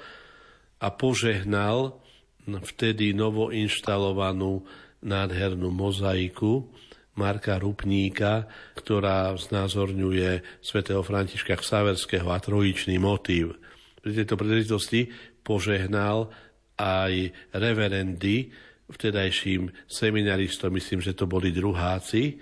a 0.79 0.89
požehnal 0.95 2.04
vtedy 2.49 3.17
novoinštalovanú 3.17 4.65
nádhernú 5.05 5.69
mozaiku 5.73 6.69
Marka 7.15 7.63
Rupníka, 7.63 8.51
ktorá 8.75 9.33
znázorňuje 9.39 10.43
svätého 10.59 11.01
Františka 11.01 11.55
Ksaverského 11.55 12.27
a 12.27 12.39
trojičný 12.43 12.99
motív. 12.99 13.55
Pri 14.03 14.13
tejto 14.13 14.35
príležitosti 14.35 15.09
požehnal 15.47 16.29
aj 16.75 17.31
reverendy, 17.55 18.51
vtedajším 18.91 19.71
seminaristom, 19.87 20.75
myslím, 20.75 21.01
že 21.01 21.15
to 21.15 21.31
boli 21.31 21.55
druháci, 21.55 22.41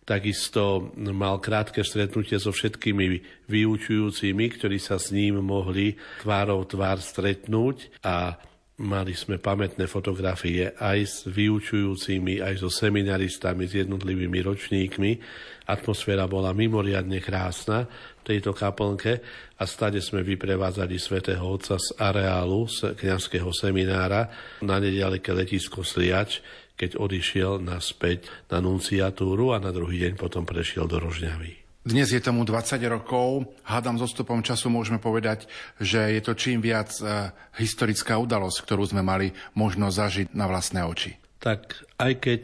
Takisto 0.00 0.90
mal 0.96 1.38
krátke 1.38 1.86
stretnutie 1.86 2.34
so 2.40 2.50
všetkými 2.50 3.22
vyučujúcimi, 3.46 4.44
ktorí 4.58 4.82
sa 4.82 4.98
s 4.98 5.14
ním 5.14 5.38
mohli 5.38 5.94
tvárov 6.26 6.66
tvár 6.66 6.98
stretnúť 6.98 8.02
a 8.02 8.34
Mali 8.80 9.12
sme 9.12 9.36
pamätné 9.36 9.84
fotografie 9.84 10.72
aj 10.72 10.98
s 11.04 11.16
vyučujúcimi, 11.28 12.40
aj 12.40 12.64
so 12.64 12.72
seminaristami, 12.72 13.68
s 13.68 13.76
jednotlivými 13.76 14.40
ročníkmi. 14.40 15.20
Atmosféra 15.68 16.24
bola 16.24 16.56
mimoriadne 16.56 17.20
krásna 17.20 17.84
v 17.84 18.22
tejto 18.24 18.56
kaplnke 18.56 19.20
a 19.60 19.68
stade 19.68 20.00
sme 20.00 20.24
vyprevádzali 20.24 20.96
svätého 20.96 21.44
Otca 21.44 21.76
z 21.76 21.92
areálu 22.00 22.64
z 22.72 22.96
kniazského 22.96 23.52
seminára 23.52 24.32
na 24.64 24.80
nedaleké 24.80 25.36
letisko 25.36 25.84
Sliač, 25.84 26.40
keď 26.72 26.96
odišiel 26.96 27.60
naspäť 27.60 28.32
na 28.48 28.64
nunciatúru 28.64 29.52
a 29.52 29.60
na 29.60 29.76
druhý 29.76 30.08
deň 30.08 30.16
potom 30.16 30.48
prešiel 30.48 30.88
do 30.88 30.96
Rožňavy. 30.96 31.59
Dnes 31.80 32.12
je 32.12 32.20
tomu 32.20 32.44
20 32.44 32.76
rokov. 32.92 33.56
Hádam, 33.64 33.96
so 33.96 34.04
stupom 34.04 34.44
času 34.44 34.68
môžeme 34.68 35.00
povedať, 35.00 35.48
že 35.80 36.12
je 36.12 36.20
to 36.20 36.36
čím 36.36 36.60
viac 36.60 36.92
e, 37.00 37.32
historická 37.56 38.20
udalosť, 38.20 38.68
ktorú 38.68 38.84
sme 38.84 39.00
mali 39.00 39.32
možnosť 39.56 39.94
zažiť 39.96 40.28
na 40.36 40.44
vlastné 40.44 40.84
oči. 40.84 41.16
Tak 41.40 41.88
aj 41.96 42.12
keď 42.20 42.42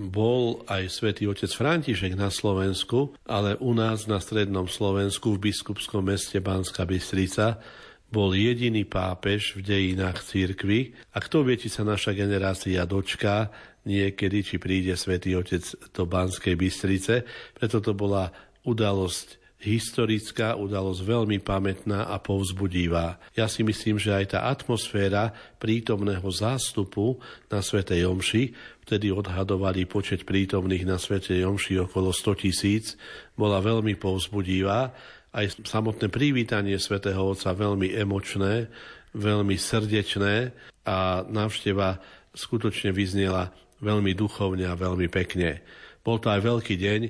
bol 0.00 0.64
aj 0.64 0.88
svätý 0.96 1.28
otec 1.28 1.52
František 1.52 2.16
na 2.16 2.32
Slovensku, 2.32 3.12
ale 3.28 3.60
u 3.60 3.76
nás 3.76 4.08
na 4.08 4.16
strednom 4.16 4.64
Slovensku 4.64 5.36
v 5.36 5.52
biskupskom 5.52 6.00
meste 6.08 6.40
Banská 6.40 6.88
Bystrica 6.88 7.60
bol 8.08 8.32
jediný 8.32 8.88
pápež 8.88 9.60
v 9.60 9.60
dejinách 9.60 10.24
církvy 10.24 10.96
a 11.12 11.20
kto 11.20 11.44
vie, 11.44 11.60
či 11.60 11.68
sa 11.68 11.84
naša 11.84 12.16
generácia 12.16 12.80
dočká 12.88 13.52
niekedy, 13.84 14.40
či 14.40 14.56
príde 14.56 14.96
svätý 14.96 15.36
Otec 15.36 15.60
do 15.92 16.08
Banskej 16.08 16.56
Bystrice. 16.56 17.28
Preto 17.52 17.84
to 17.84 17.92
bola 17.92 18.32
udalosť 18.64 19.44
historická, 19.64 20.60
udalosť 20.60 21.00
veľmi 21.00 21.40
pamätná 21.40 22.04
a 22.04 22.20
povzbudivá. 22.20 23.16
Ja 23.32 23.48
si 23.48 23.64
myslím, 23.64 23.96
že 23.96 24.12
aj 24.12 24.36
tá 24.36 24.40
atmosféra 24.52 25.32
prítomného 25.56 26.28
zástupu 26.28 27.16
na 27.48 27.64
Svetej 27.64 28.04
Omši, 28.04 28.52
vtedy 28.84 29.08
odhadovali 29.08 29.88
počet 29.88 30.28
prítomných 30.28 30.84
na 30.84 31.00
Svetej 31.00 31.48
Omši 31.48 31.80
okolo 31.80 32.12
100 32.12 32.44
tisíc, 32.44 33.00
bola 33.32 33.64
veľmi 33.64 33.96
povzbudivá. 33.96 34.92
Aj 35.32 35.46
samotné 35.64 36.12
privítanie 36.12 36.76
Svetého 36.76 37.24
Otca 37.24 37.56
veľmi 37.56 37.88
emočné, 37.96 38.68
veľmi 39.16 39.56
srdečné 39.56 40.52
a 40.84 41.24
návšteva 41.24 42.04
skutočne 42.36 42.92
vyznela 42.92 43.48
veľmi 43.80 44.12
duchovne 44.12 44.68
a 44.68 44.76
veľmi 44.76 45.08
pekne. 45.08 45.64
Bol 46.04 46.20
to 46.20 46.28
aj 46.28 46.44
veľký 46.44 46.76
deň, 46.76 47.00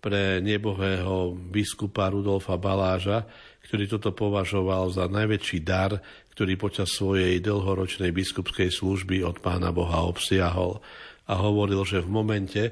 pre 0.00 0.40
nebohého 0.40 1.36
biskupa 1.36 2.08
Rudolfa 2.08 2.56
Baláža, 2.56 3.28
ktorý 3.68 3.84
toto 3.86 4.10
považoval 4.16 4.90
za 4.90 5.06
najväčší 5.06 5.60
dar, 5.60 6.00
ktorý 6.34 6.56
počas 6.56 6.96
svojej 6.96 7.38
dlhoročnej 7.44 8.10
biskupskej 8.10 8.72
služby 8.72 9.20
od 9.22 9.38
pána 9.44 9.70
Boha 9.70 10.08
obsiahol. 10.08 10.80
A 11.28 11.36
hovoril, 11.38 11.84
že 11.84 12.00
v 12.00 12.08
momente, 12.10 12.62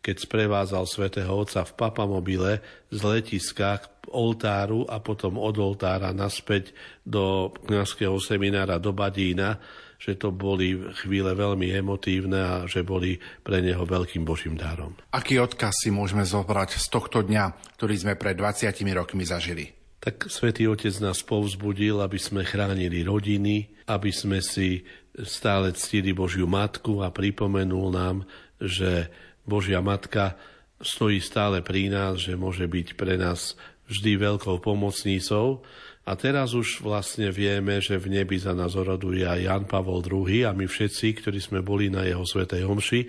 keď 0.00 0.16
sprevádzal 0.22 0.86
svätého 0.86 1.34
Otca 1.34 1.66
v 1.66 1.76
papamobile 1.76 2.62
z 2.88 3.00
letiska 3.02 3.82
k 3.82 3.84
oltáru 4.14 4.86
a 4.86 5.02
potom 5.02 5.36
od 5.42 5.58
oltára 5.58 6.14
naspäť 6.14 6.70
do 7.02 7.50
kniazského 7.66 8.14
seminára 8.22 8.78
do 8.78 8.94
Badína, 8.94 9.58
že 9.96 10.16
to 10.16 10.32
boli 10.32 10.76
chvíle 11.02 11.32
veľmi 11.32 11.72
emotívne 11.72 12.40
a 12.40 12.54
že 12.68 12.84
boli 12.84 13.16
pre 13.42 13.64
neho 13.64 13.82
veľkým 13.82 14.22
božím 14.22 14.54
darom. 14.54 14.92
Aký 15.12 15.40
odkaz 15.40 15.84
si 15.84 15.90
môžeme 15.92 16.22
zobrať 16.22 16.76
z 16.76 16.86
tohto 16.92 17.24
dňa, 17.24 17.76
ktorý 17.80 17.94
sme 17.96 18.14
pred 18.14 18.36
20 18.36 18.72
rokmi 18.92 19.24
zažili? 19.24 19.72
Tak 20.00 20.30
Svetý 20.30 20.70
Otec 20.70 20.94
nás 21.02 21.24
povzbudil, 21.26 21.98
aby 21.98 22.20
sme 22.20 22.46
chránili 22.46 23.02
rodiny, 23.02 23.88
aby 23.90 24.14
sme 24.14 24.38
si 24.38 24.86
stále 25.24 25.72
ctili 25.72 26.12
Božiu 26.12 26.44
Matku 26.46 27.00
a 27.00 27.10
pripomenul 27.10 27.90
nám, 27.90 28.16
že 28.60 29.10
Božia 29.42 29.80
Matka 29.80 30.36
stojí 30.78 31.18
stále 31.24 31.64
pri 31.64 31.88
nás, 31.88 32.20
že 32.20 32.36
môže 32.36 32.68
byť 32.68 32.94
pre 32.94 33.16
nás 33.16 33.56
vždy 33.88 34.18
veľkou 34.18 34.60
pomocnícou 34.60 35.64
a 36.06 36.14
teraz 36.14 36.54
už 36.54 36.86
vlastne 36.86 37.34
vieme, 37.34 37.82
že 37.82 37.98
v 37.98 38.14
nebi 38.22 38.38
za 38.38 38.54
nás 38.54 38.78
oroduje 38.78 39.26
aj 39.26 39.42
Jan 39.42 39.64
Pavol 39.66 40.06
II 40.06 40.46
a 40.46 40.54
my 40.54 40.70
všetci, 40.70 41.18
ktorí 41.18 41.42
sme 41.42 41.66
boli 41.66 41.90
na 41.90 42.06
jeho 42.06 42.22
svetej 42.22 42.62
omši, 42.62 43.00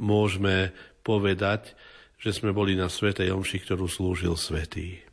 môžeme 0.00 0.72
povedať, 1.04 1.76
že 2.16 2.32
sme 2.32 2.56
boli 2.56 2.72
na 2.72 2.88
svetej 2.88 3.36
omši, 3.36 3.68
ktorú 3.68 3.84
slúžil 3.84 4.34
svetý. 4.40 5.07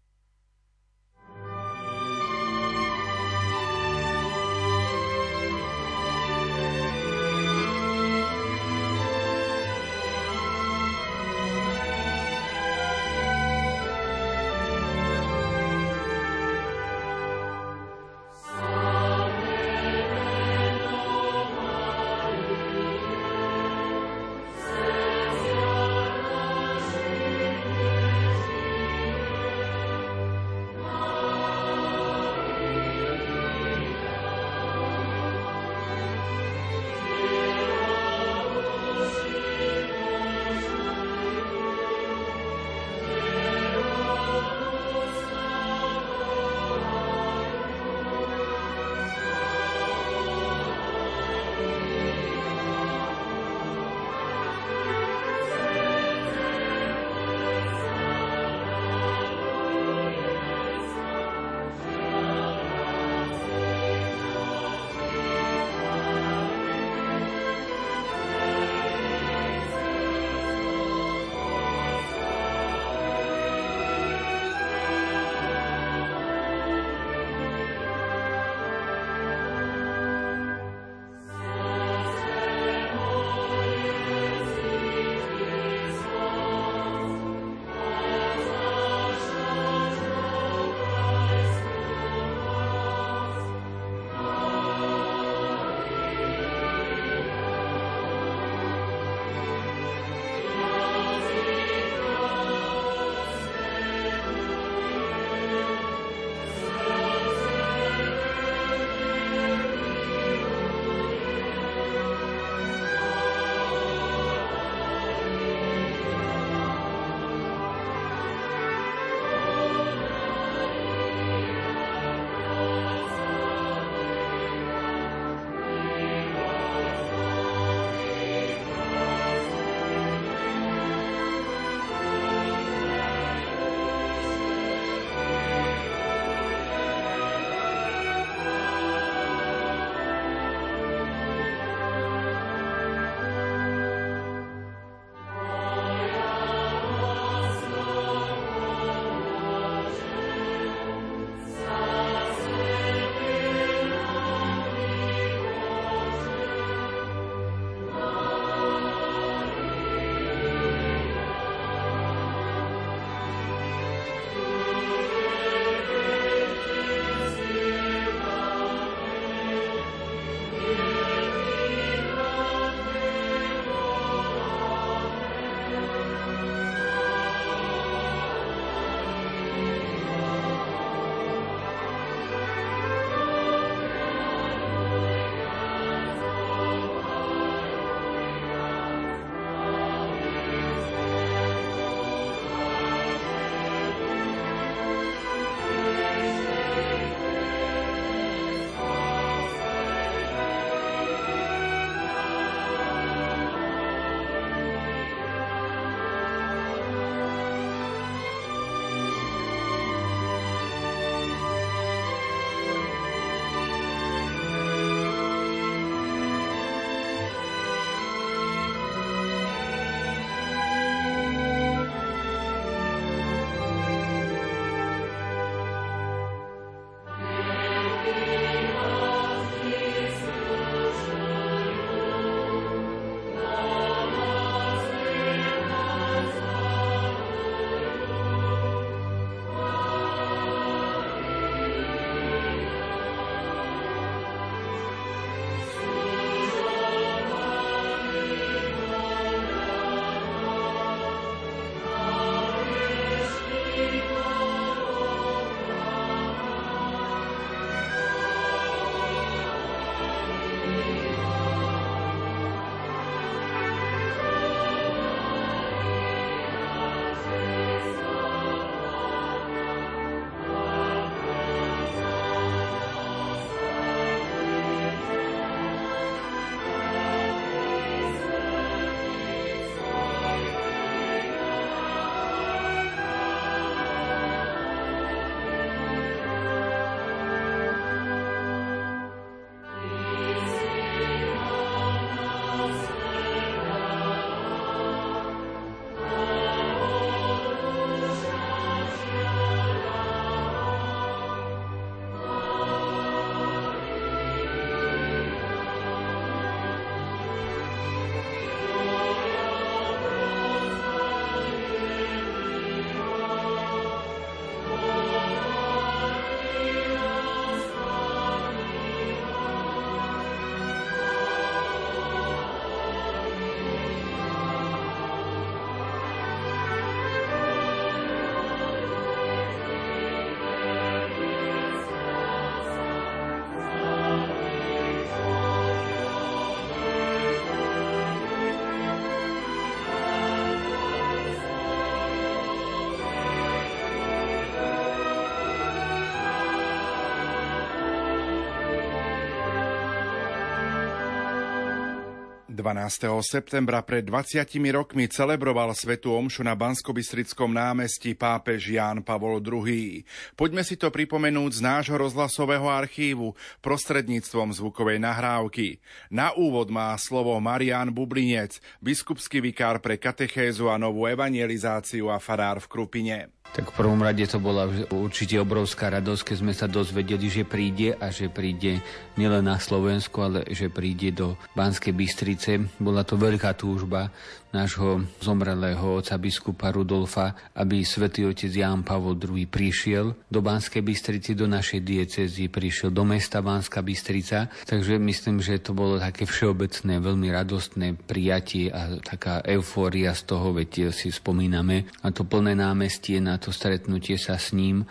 12. 352.66 353.22
septembra 353.22 353.86
pred 353.86 354.02
20 354.02 354.42
rokmi 354.74 355.06
celebroval 355.06 355.70
svetu 355.78 356.10
omšu 356.18 356.42
na 356.42 356.58
Banskobystrickom 356.58 357.54
námestí 357.54 358.18
pápež 358.18 358.74
Ján 358.74 359.06
Pavol 359.06 359.38
II. 359.38 360.02
Poďme 360.34 360.66
si 360.66 360.74
to 360.74 360.90
pripomenúť 360.90 361.52
z 361.52 361.62
nášho 361.62 361.94
rozhlasového 361.94 362.66
archívu 362.66 363.38
prostredníctvom 363.62 364.50
zvukovej 364.58 364.98
nahrávky. 364.98 365.78
Na 366.10 366.34
úvod 366.34 366.74
má 366.74 366.98
slovo 366.98 367.38
Marián 367.38 367.94
Bublinec, 367.94 368.58
biskupský 368.82 369.46
vikár 369.46 369.78
pre 369.78 370.02
katechézu 370.02 370.66
a 370.66 370.82
novú 370.82 371.06
evangelizáciu 371.06 372.10
a 372.10 372.18
farár 372.18 372.58
v 372.58 372.66
Krupine. 372.66 373.35
Tak 373.54 373.72
v 373.72 373.78
prvom 373.78 374.02
rade 374.04 374.26
to 374.28 374.42
bola 374.42 374.68
určite 374.92 375.40
obrovská 375.40 375.88
radosť, 375.88 376.22
keď 376.28 376.36
sme 376.42 376.54
sa 376.56 376.68
dozvedeli, 376.68 377.32
že 377.32 377.48
príde 377.48 377.96
a 377.96 378.12
že 378.12 378.28
príde 378.28 378.84
nielen 379.16 379.48
na 379.48 379.62
Slovensku, 379.62 380.20
ale 380.20 380.44
že 380.52 380.68
príde 380.68 381.16
do 381.16 381.40
Banskej 381.56 381.96
Bystrice. 381.96 382.60
Bola 382.82 383.08
to 383.08 383.16
veľká 383.16 383.56
túžba 383.56 384.12
nášho 384.56 385.04
zomrelého 385.20 385.84
oca 385.84 386.16
biskupa 386.16 386.72
Rudolfa, 386.72 387.36
aby 387.60 387.84
svätý 387.84 388.24
otec 388.24 388.48
Ján 388.48 388.88
Pavol 388.88 389.20
II 389.20 389.44
prišiel 389.52 390.16
do 390.32 390.40
Banskej 390.40 390.80
Bystrici, 390.80 391.36
do 391.36 391.44
našej 391.44 391.84
diecezy, 391.84 392.48
prišiel 392.48 392.96
do 392.96 393.04
mesta 393.04 393.44
Banská 393.44 393.84
Bystrica. 393.84 394.48
Takže 394.64 394.96
myslím, 394.96 395.44
že 395.44 395.60
to 395.60 395.76
bolo 395.76 396.00
také 396.00 396.24
všeobecné, 396.24 397.04
veľmi 397.04 397.28
radostné 397.36 398.00
prijatie 398.08 398.72
a 398.72 398.96
taká 399.04 399.44
eufória 399.44 400.16
z 400.16 400.24
toho, 400.24 400.56
veď 400.56 400.96
si 400.96 401.12
spomíname 401.12 401.92
na 402.00 402.16
to 402.16 402.24
plné 402.24 402.56
námestie, 402.56 403.20
na 403.20 403.35
to 403.38 403.54
stretnutie 403.54 404.20
sa 404.20 404.40
s 404.40 404.52
ním, 404.56 404.88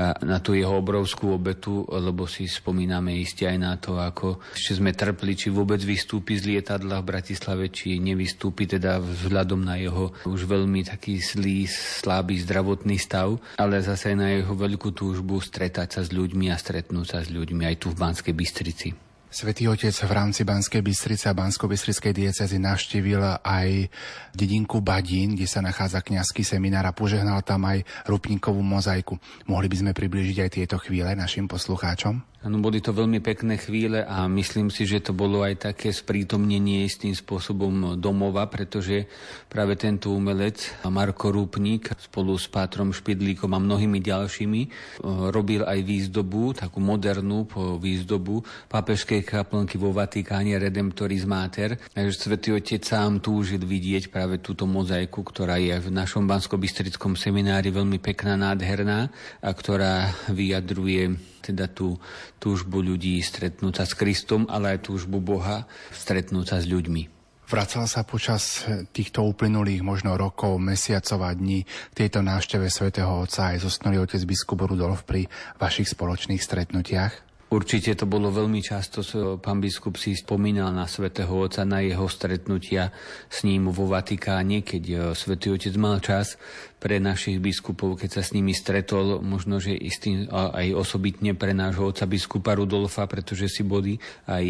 na 0.00 0.40
tú 0.40 0.56
jeho 0.56 0.80
obrovskú 0.80 1.36
obetu, 1.36 1.84
lebo 1.92 2.24
si 2.24 2.48
spomíname 2.48 3.12
iste 3.20 3.44
aj 3.44 3.58
na 3.60 3.76
to, 3.76 4.00
ako 4.00 4.40
ešte 4.56 4.80
sme 4.80 4.96
trpli, 4.96 5.36
či 5.36 5.52
vôbec 5.52 5.78
vystúpi 5.84 6.40
z 6.40 6.48
lietadla 6.56 7.04
v 7.04 7.08
Bratislave, 7.12 7.68
či 7.68 8.00
nevystúpi 8.00 8.64
teda 8.64 8.96
vzhľadom 8.98 9.60
na 9.60 9.76
jeho 9.76 10.16
už 10.24 10.48
veľmi 10.48 10.88
taký 10.88 11.20
zlý, 11.20 11.68
slabý 11.68 12.40
zdravotný 12.40 12.96
stav, 12.96 13.36
ale 13.60 13.84
zase 13.84 14.16
na 14.16 14.32
jeho 14.32 14.56
veľkú 14.56 14.96
túžbu 14.96 15.44
stretať 15.44 15.88
sa 15.92 16.00
s 16.00 16.10
ľuďmi 16.10 16.48
a 16.48 16.56
stretnúť 16.56 17.06
sa 17.06 17.18
s 17.20 17.28
ľuďmi 17.28 17.68
aj 17.68 17.76
tu 17.76 17.92
v 17.92 18.00
Banskej 18.00 18.32
Bystrici. 18.32 19.11
Svetý 19.32 19.64
Otec 19.64 19.96
v 19.96 20.12
rámci 20.12 20.44
Banskej 20.44 20.84
Bystrice 20.84 21.32
a 21.32 21.32
Bansko-Bystrickej 21.32 22.12
diecezy 22.12 22.60
navštívil 22.60 23.40
aj 23.40 23.88
dedinku 24.36 24.84
Badín, 24.84 25.32
kde 25.32 25.48
sa 25.48 25.64
nachádza 25.64 26.04
kňazský 26.04 26.44
seminár 26.44 26.84
a 26.84 26.92
požehnal 26.92 27.40
tam 27.40 27.64
aj 27.64 27.80
rupníkovú 28.12 28.60
mozaiku. 28.60 29.16
Mohli 29.48 29.72
by 29.72 29.76
sme 29.80 29.92
priblížiť 29.96 30.36
aj 30.36 30.50
tieto 30.52 30.76
chvíle 30.76 31.16
našim 31.16 31.48
poslucháčom? 31.48 32.31
Ano, 32.42 32.58
boli 32.58 32.82
to 32.82 32.90
veľmi 32.90 33.22
pekné 33.22 33.54
chvíle 33.54 34.02
a 34.02 34.26
myslím 34.26 34.66
si, 34.66 34.82
že 34.82 34.98
to 34.98 35.14
bolo 35.14 35.46
aj 35.46 35.70
také 35.70 35.94
sprítomnenie 35.94 36.82
istým 36.82 37.14
spôsobom 37.14 37.94
domova, 38.02 38.50
pretože 38.50 39.06
práve 39.46 39.78
tento 39.78 40.10
umelec 40.10 40.58
Marko 40.90 41.30
Rúpnik 41.30 41.94
spolu 42.02 42.34
s 42.34 42.50
Pátrom 42.50 42.90
Špidlíkom 42.90 43.46
a 43.54 43.62
mnohými 43.62 44.02
ďalšími 44.02 44.58
e, 44.58 44.68
robil 45.30 45.62
aj 45.62 45.86
výzdobu, 45.86 46.58
takú 46.58 46.82
modernú 46.82 47.46
výzdobu 47.78 48.42
pápežskej 48.66 49.22
kaplnky 49.22 49.78
vo 49.78 49.94
Vatikáne 49.94 50.58
Redemptoris 50.58 51.22
Mater. 51.22 51.78
Takže 51.94 52.26
Svetý 52.26 52.58
Otec 52.58 52.82
sám 52.82 53.22
túžil 53.22 53.62
vidieť 53.62 54.10
práve 54.10 54.42
túto 54.42 54.66
mozaiku, 54.66 55.22
ktorá 55.22 55.62
je 55.62 55.78
v 55.78 55.94
našom 55.94 56.26
bansko 56.26 56.58
seminári 57.14 57.70
veľmi 57.70 58.02
pekná, 58.02 58.34
nádherná 58.34 59.14
a 59.38 59.50
ktorá 59.54 60.10
vyjadruje 60.26 61.30
teda 61.42 61.66
tú 61.66 61.98
túžbu 62.42 62.82
ľudí 62.82 63.22
stretnúť 63.22 63.78
sa 63.78 63.84
s 63.86 63.94
Kristom, 63.94 64.50
ale 64.50 64.74
aj 64.74 64.90
túžbu 64.90 65.22
Boha 65.22 65.70
stretnúť 65.94 66.46
sa 66.50 66.58
s 66.58 66.66
ľuďmi. 66.66 67.22
Vracal 67.46 67.84
sa 67.84 68.02
počas 68.02 68.64
týchto 68.96 69.28
uplynulých 69.28 69.84
možno 69.84 70.16
rokov, 70.16 70.56
mesiacov 70.56 71.20
a 71.22 71.36
dní 71.36 71.68
k 71.68 71.94
tejto 71.94 72.24
návšteve 72.24 72.66
svätého 72.72 73.12
Otca 73.12 73.52
aj 73.52 73.62
zosnulý 73.62 74.00
otec 74.02 74.24
biskup 74.24 74.64
Rudolf 74.64 75.04
pri 75.04 75.28
vašich 75.60 75.92
spoločných 75.92 76.40
stretnutiach? 76.40 77.12
Určite 77.52 77.92
to 77.92 78.08
bolo 78.08 78.32
veľmi 78.32 78.64
často, 78.64 79.04
pán 79.36 79.60
biskup 79.60 80.00
si 80.00 80.16
spomínal 80.16 80.72
na 80.72 80.88
svätého 80.88 81.28
Otca, 81.28 81.68
na 81.68 81.84
jeho 81.84 82.08
stretnutia 82.08 82.88
s 83.28 83.44
ním 83.44 83.68
vo 83.68 83.84
Vatikáne, 83.84 84.64
keď 84.64 84.82
e, 84.88 84.96
svätý 85.12 85.52
Otec 85.52 85.76
mal 85.76 86.00
čas 86.00 86.40
pre 86.82 86.98
našich 86.98 87.38
biskupov, 87.38 87.94
keď 87.94 88.18
sa 88.18 88.22
s 88.26 88.34
nimi 88.34 88.50
stretol, 88.50 89.22
možno, 89.22 89.62
že 89.62 89.70
istý, 89.70 90.26
aj 90.26 90.74
osobitne 90.74 91.30
pre 91.38 91.54
nášho 91.54 91.94
oca 91.94 92.10
biskupa 92.10 92.58
Rudolfa, 92.58 93.06
pretože 93.06 93.46
si 93.46 93.62
boli 93.62 94.02
aj 94.26 94.44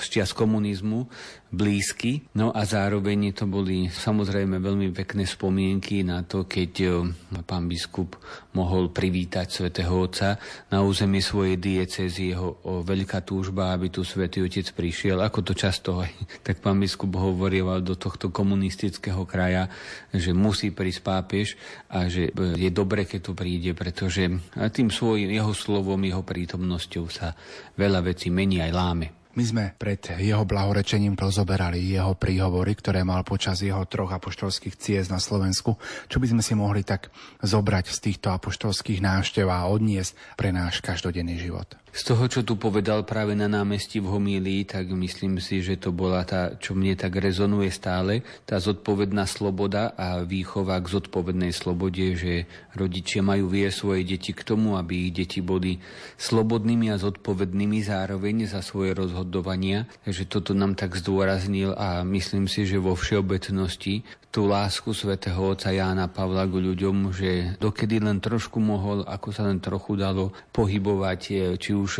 z 0.00 0.06
čias 0.08 0.32
komunizmu 0.32 1.04
blízky. 1.52 2.26
No 2.34 2.50
a 2.50 2.66
zároveň 2.66 3.30
to 3.30 3.46
boli 3.46 3.86
samozrejme 3.86 4.58
veľmi 4.58 4.90
pekné 4.90 5.24
spomienky 5.24 6.02
na 6.02 6.26
to, 6.26 6.44
keď 6.44 6.72
e, 6.82 6.88
pán 7.46 7.70
biskup 7.70 8.18
mohol 8.52 8.90
privítať 8.90 9.46
svätého 9.48 9.94
Otca 9.94 10.36
na 10.72 10.82
území 10.82 11.22
svojej 11.22 11.56
diecezy, 11.56 12.34
jeho 12.34 12.58
veľká 12.82 13.22
túžba, 13.22 13.70
aby 13.72 13.94
tu 13.94 14.02
svätý 14.02 14.42
Otec 14.42 14.66
prišiel. 14.74 15.22
Ako 15.22 15.46
to 15.46 15.52
často 15.54 16.02
aj 16.02 16.10
tak 16.46 16.58
pán 16.60 16.82
biskup 16.82 17.14
hovoril 17.14 17.68
do 17.80 17.94
tohto 17.94 18.28
komunistického 18.34 19.22
kraja, 19.24 19.70
že 20.10 20.34
musí 20.34 20.74
prísť 20.74 21.00
pápež 21.26 21.58
a 21.90 22.06
že 22.06 22.30
je 22.54 22.70
dobre, 22.70 23.02
keď 23.02 23.20
tu 23.26 23.34
príde, 23.34 23.74
pretože 23.74 24.30
tým 24.70 24.94
svojím 24.94 25.34
jeho 25.34 25.50
slovom, 25.50 25.98
jeho 26.06 26.22
prítomnosťou 26.22 27.10
sa 27.10 27.34
veľa 27.74 28.06
vecí 28.06 28.30
mení 28.30 28.62
aj 28.62 28.70
láme. 28.70 29.08
My 29.36 29.44
sme 29.44 29.64
pred 29.76 30.00
jeho 30.16 30.48
blahorečením 30.48 31.12
rozoberali 31.12 31.92
jeho 31.92 32.16
príhovory, 32.16 32.72
ktoré 32.72 33.04
mal 33.04 33.20
počas 33.20 33.60
jeho 33.60 33.84
troch 33.84 34.08
apoštolských 34.08 34.80
ciest 34.80 35.12
na 35.12 35.20
Slovensku. 35.20 35.76
Čo 36.08 36.16
by 36.22 36.32
sme 36.32 36.40
si 36.40 36.56
mohli 36.56 36.80
tak 36.80 37.12
zobrať 37.44 37.84
z 37.92 37.98
týchto 38.00 38.32
apoštolských 38.32 39.04
návštev 39.04 39.44
a 39.52 39.68
odniesť 39.68 40.40
pre 40.40 40.56
náš 40.56 40.80
každodenný 40.80 41.36
život? 41.36 41.68
Z 41.96 42.12
toho, 42.12 42.28
čo 42.28 42.44
tu 42.44 42.60
povedal 42.60 43.08
práve 43.08 43.32
na 43.32 43.48
námestí 43.48 44.04
v 44.04 44.12
Homílii, 44.12 44.68
tak 44.68 44.92
myslím 44.92 45.40
si, 45.40 45.64
že 45.64 45.80
to 45.80 45.96
bola 45.96 46.28
tá, 46.28 46.52
čo 46.60 46.76
mne 46.76 46.92
tak 46.92 47.16
rezonuje 47.16 47.72
stále, 47.72 48.20
tá 48.44 48.60
zodpovedná 48.60 49.24
sloboda 49.24 49.96
a 49.96 50.20
výchova 50.20 50.76
k 50.84 50.92
zodpovednej 50.92 51.56
slobode, 51.56 52.12
že 52.12 52.44
rodičia 52.76 53.24
majú 53.24 53.48
vie 53.48 53.72
svoje 53.72 54.04
deti 54.04 54.36
k 54.36 54.44
tomu, 54.44 54.76
aby 54.76 55.08
ich 55.08 55.24
deti 55.24 55.40
boli 55.40 55.80
slobodnými 56.20 56.92
a 56.92 57.00
zodpovednými 57.00 57.80
zároveň 57.80 58.44
za 58.44 58.60
svoje 58.60 58.92
rozhodovania. 58.92 59.88
Takže 60.04 60.28
toto 60.28 60.52
nám 60.52 60.76
tak 60.76 61.00
zdôraznil 61.00 61.72
a 61.80 62.04
myslím 62.04 62.44
si, 62.44 62.68
že 62.68 62.76
vo 62.76 62.92
všeobecnosti 62.92 64.04
tú 64.36 64.44
lásku 64.44 64.92
svätého 64.92 65.40
otca 65.40 65.72
Jána 65.72 66.12
Pavla 66.12 66.44
k 66.44 66.60
ľuďom, 66.60 67.08
že 67.08 67.56
dokedy 67.56 68.04
len 68.04 68.20
trošku 68.20 68.60
mohol, 68.60 69.00
ako 69.08 69.32
sa 69.32 69.48
len 69.48 69.64
trochu 69.64 69.96
dalo 69.96 70.28
pohybovať, 70.52 71.20
či 71.56 71.72
už 71.72 71.90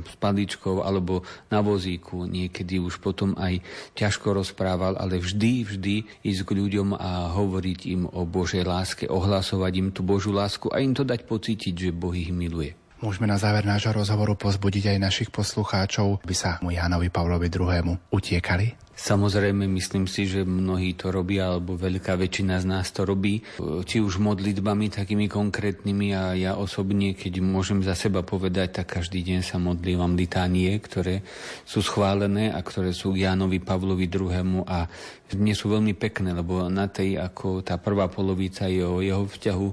s 0.00 0.16
paličkou 0.16 0.80
alebo 0.80 1.20
na 1.52 1.60
vozíku. 1.60 2.24
Niekedy 2.24 2.80
už 2.80 2.96
potom 3.04 3.36
aj 3.36 3.60
ťažko 3.92 4.40
rozprával, 4.40 4.96
ale 4.96 5.20
vždy, 5.20 5.52
vždy 5.68 5.96
ísť 6.24 6.42
k 6.48 6.56
ľuďom 6.64 6.96
a 6.96 7.36
hovoriť 7.36 7.80
im 7.92 8.08
o 8.08 8.24
Božej 8.24 8.64
láske, 8.64 9.04
ohlasovať 9.04 9.72
im 9.76 9.88
tú 9.92 10.00
Božú 10.00 10.32
lásku 10.32 10.72
a 10.72 10.80
im 10.80 10.96
to 10.96 11.04
dať 11.04 11.28
pocítiť, 11.28 11.76
že 11.76 11.90
Boh 11.92 12.16
ich 12.16 12.32
miluje. 12.32 12.72
Môžeme 12.96 13.28
na 13.28 13.36
záver 13.36 13.68
nášho 13.68 13.92
rozhovoru 13.92 14.40
pozbudiť 14.40 14.96
aj 14.96 14.98
našich 15.04 15.28
poslucháčov, 15.28 16.24
aby 16.24 16.32
sa 16.32 16.56
mu 16.64 16.72
Jánovi 16.72 17.12
Pavlovi 17.12 17.52
II. 17.52 17.92
utiekali? 18.08 18.72
Samozrejme, 18.96 19.68
myslím 19.68 20.08
si, 20.08 20.24
že 20.24 20.48
mnohí 20.48 20.96
to 20.96 21.12
robia, 21.12 21.52
alebo 21.52 21.76
veľká 21.76 22.16
väčšina 22.16 22.56
z 22.56 22.64
nás 22.64 22.88
to 22.96 23.04
robí, 23.04 23.44
či 23.60 24.00
už 24.00 24.16
modlitbami 24.16 24.88
takými 24.88 25.28
konkrétnymi 25.28 26.16
a 26.16 26.32
ja 26.32 26.52
osobne, 26.56 27.12
keď 27.12 27.44
môžem 27.44 27.84
za 27.84 27.92
seba 27.92 28.24
povedať, 28.24 28.80
tak 28.80 28.96
každý 28.96 29.20
deň 29.20 29.40
sa 29.44 29.60
modlívam 29.60 30.16
litánie, 30.16 30.72
ktoré 30.80 31.20
sú 31.68 31.84
schválené 31.84 32.48
a 32.48 32.64
ktoré 32.64 32.96
sú 32.96 33.12
Jánovi 33.12 33.60
Pavlovi 33.60 34.08
II. 34.08 34.64
a 34.64 34.88
nie 35.36 35.52
sú 35.52 35.68
veľmi 35.68 35.92
pekné, 35.92 36.32
lebo 36.32 36.64
na 36.72 36.88
tej, 36.88 37.20
ako 37.20 37.60
tá 37.60 37.76
prvá 37.76 38.08
polovica 38.08 38.64
je 38.64 38.80
jeho 38.80 39.28
vzťahu 39.28 39.68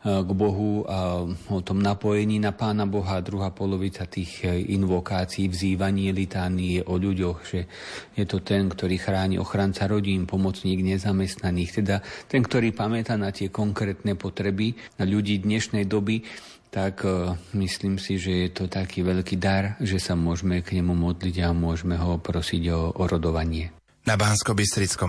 k 0.00 0.30
Bohu 0.32 0.88
a 0.88 1.28
o 1.28 1.60
tom 1.60 1.84
napojení 1.84 2.40
na 2.40 2.56
Pána 2.56 2.88
Boha. 2.88 3.20
Druhá 3.20 3.52
polovica 3.52 4.08
tých 4.08 4.48
e, 4.48 4.72
invokácií, 4.72 5.52
vzývaní 5.52 6.08
litánie 6.16 6.80
o 6.80 6.96
ľuďoch, 6.96 7.38
že 7.44 7.68
je 8.16 8.24
to 8.24 8.40
ten, 8.40 8.72
ktorý 8.72 8.96
chráni 8.96 9.36
ochranca 9.36 9.84
rodín, 9.84 10.24
pomocník 10.24 10.80
nezamestnaných, 10.80 11.84
teda 11.84 12.00
ten, 12.32 12.40
ktorý 12.40 12.72
pamätá 12.72 13.20
na 13.20 13.28
tie 13.28 13.52
konkrétne 13.52 14.16
potreby 14.16 14.72
na 14.96 15.04
ľudí 15.04 15.44
dnešnej 15.44 15.84
doby, 15.84 16.24
tak 16.70 17.02
uh, 17.02 17.34
myslím 17.58 17.98
si, 17.98 18.16
že 18.16 18.46
je 18.46 18.50
to 18.54 18.64
taký 18.70 19.02
veľký 19.02 19.36
dar, 19.42 19.74
že 19.82 19.98
sa 19.98 20.14
môžeme 20.14 20.62
k 20.62 20.78
nemu 20.78 20.94
modliť 20.94 21.42
a 21.42 21.50
môžeme 21.50 21.98
ho 21.98 22.22
prosiť 22.22 22.62
o, 22.70 22.94
o 22.94 23.04
rodovanie. 23.10 23.74
Na 24.06 24.14
bansko 24.16 24.56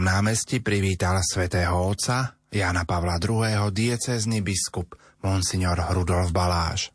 námestí 0.01 0.59
privítal 0.59 1.21
svätého 1.23 1.71
Otca 1.79 2.40
Jana 2.51 2.83
Pavla 2.83 3.15
II. 3.15 3.71
diecézny 3.71 4.43
biskup 4.43 4.99
Monsignor 5.23 5.79
Rudolf 5.95 6.35
Baláš. 6.35 6.91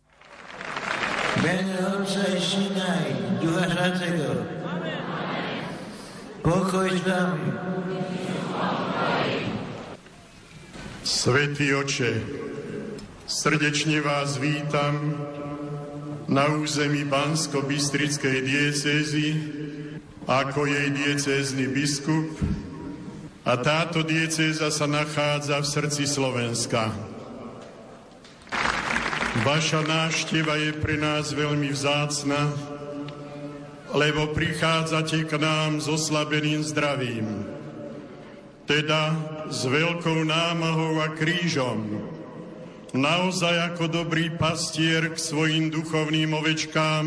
Mene 1.41 1.81
Otca 1.97 2.29
i 2.29 2.37
Syna 2.37 3.01
i 3.09 3.41
Ducha 3.41 3.65
Svatého. 3.65 4.37
Pokoj 6.45 6.93
s 6.93 7.01
nami. 7.09 7.49
Svetý 11.01 11.73
oče, 11.73 12.21
srdečne 13.25 14.05
vás 14.05 14.37
vítam 14.37 15.17
na 16.29 16.53
území 16.53 17.09
Bansko-Bystrickej 17.09 18.45
diecézy 18.45 19.29
ako 20.29 20.69
jej 20.69 20.93
diecézny 20.93 21.65
biskup 21.73 22.29
a 23.47 23.55
táto 23.55 24.03
diecéza 24.03 24.75
sa 24.75 24.91
nachádza 24.91 25.63
v 25.63 25.71
srdci 25.71 26.05
Slovenska. 26.11 26.91
Vaša 29.47 29.87
návšteva 29.87 30.59
je 30.59 30.75
pre 30.75 30.99
nás 30.99 31.31
veľmi 31.31 31.71
vzácna, 31.71 32.51
lebo 33.95 34.35
prichádzate 34.35 35.31
k 35.31 35.39
nám 35.39 35.79
s 35.79 35.87
oslabeným 35.87 36.67
zdravím, 36.67 37.47
teda 38.67 39.15
s 39.47 39.63
veľkou 39.63 40.27
námahou 40.27 40.99
a 41.07 41.15
krížom, 41.15 42.03
naozaj 42.99 43.79
ako 43.79 43.87
dobrý 43.87 44.35
pastier 44.35 45.15
k 45.15 45.23
svojim 45.23 45.71
duchovným 45.71 46.35
ovečkám, 46.35 47.07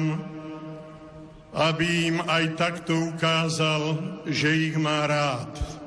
aby 1.51 2.15
im 2.15 2.23
aj 2.23 2.55
takto 2.55 2.95
ukázal, 3.11 3.99
že 4.23 4.71
ich 4.71 4.79
má 4.79 5.03
rád. 5.03 5.78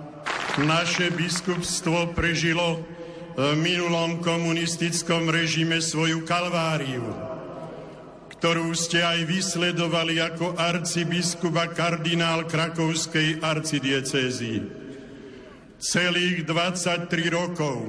Naše 0.53 1.09
biskupstvo 1.17 2.13
prežilo 2.13 2.85
v 3.33 3.57
minulom 3.57 4.21
komunistickom 4.21 5.33
režime 5.33 5.81
svoju 5.81 6.29
kalváriu, 6.29 7.01
ktorú 8.37 8.77
ste 8.77 9.01
aj 9.01 9.33
vysledovali 9.33 10.21
ako 10.21 10.53
arcibiskup 10.61 11.57
a 11.57 11.73
kardinál 11.73 12.45
krakovskej 12.45 13.41
arcidiecézy. 13.41 14.69
Celých 15.81 16.45
23 16.45 17.09
rokov, 17.33 17.89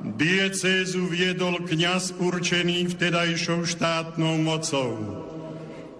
Diecézu 0.00 1.12
viedol 1.12 1.68
kňaz 1.68 2.16
určený 2.16 2.88
vtedajšou 2.96 3.68
štátnou 3.68 4.40
mocou. 4.40 4.96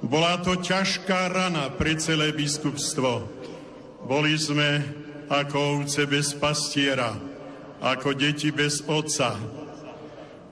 Bola 0.01 0.41
to 0.41 0.57
ťažká 0.57 1.29
rana 1.29 1.69
pre 1.69 1.93
celé 2.01 2.33
biskupstvo. 2.33 3.29
Boli 4.09 4.41
sme 4.41 4.81
ako 5.29 5.85
ovce 5.85 6.09
bez 6.09 6.33
pastiera, 6.33 7.13
ako 7.85 8.17
deti 8.17 8.49
bez 8.49 8.81
otca. 8.89 9.37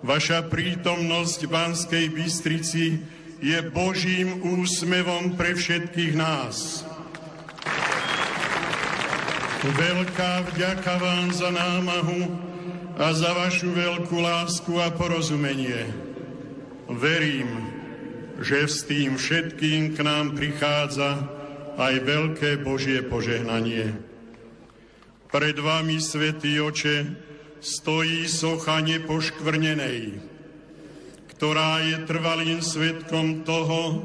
Vaša 0.04 0.44
prítomnosť 0.52 1.48
v 1.48 1.50
Banskej 1.50 2.06
Bystrici 2.12 3.00
je 3.40 3.58
Božím 3.72 4.44
úsmevom 4.44 5.40
pre 5.40 5.56
všetkých 5.56 6.12
nás. 6.20 6.84
Veľká 9.64 10.52
vďaka 10.52 10.94
vám 11.00 11.32
za 11.32 11.48
námahu, 11.48 12.47
a 12.98 13.14
za 13.14 13.30
vašu 13.30 13.70
veľkú 13.70 14.18
lásku 14.18 14.74
a 14.82 14.90
porozumenie. 14.90 15.86
Verím, 16.90 17.46
že 18.42 18.66
s 18.66 18.82
tým 18.82 19.14
všetkým 19.14 19.94
k 19.94 20.02
nám 20.02 20.34
prichádza 20.34 21.30
aj 21.78 21.94
veľké 22.02 22.58
Božie 22.66 23.06
požehnanie. 23.06 23.94
Pred 25.30 25.56
vami, 25.62 26.02
Svetý 26.02 26.58
Oče, 26.58 27.06
stojí 27.62 28.26
socha 28.26 28.82
nepoškvrnenej, 28.82 30.18
ktorá 31.38 31.86
je 31.86 31.96
trvalým 32.02 32.58
svetkom 32.58 33.46
toho, 33.46 34.02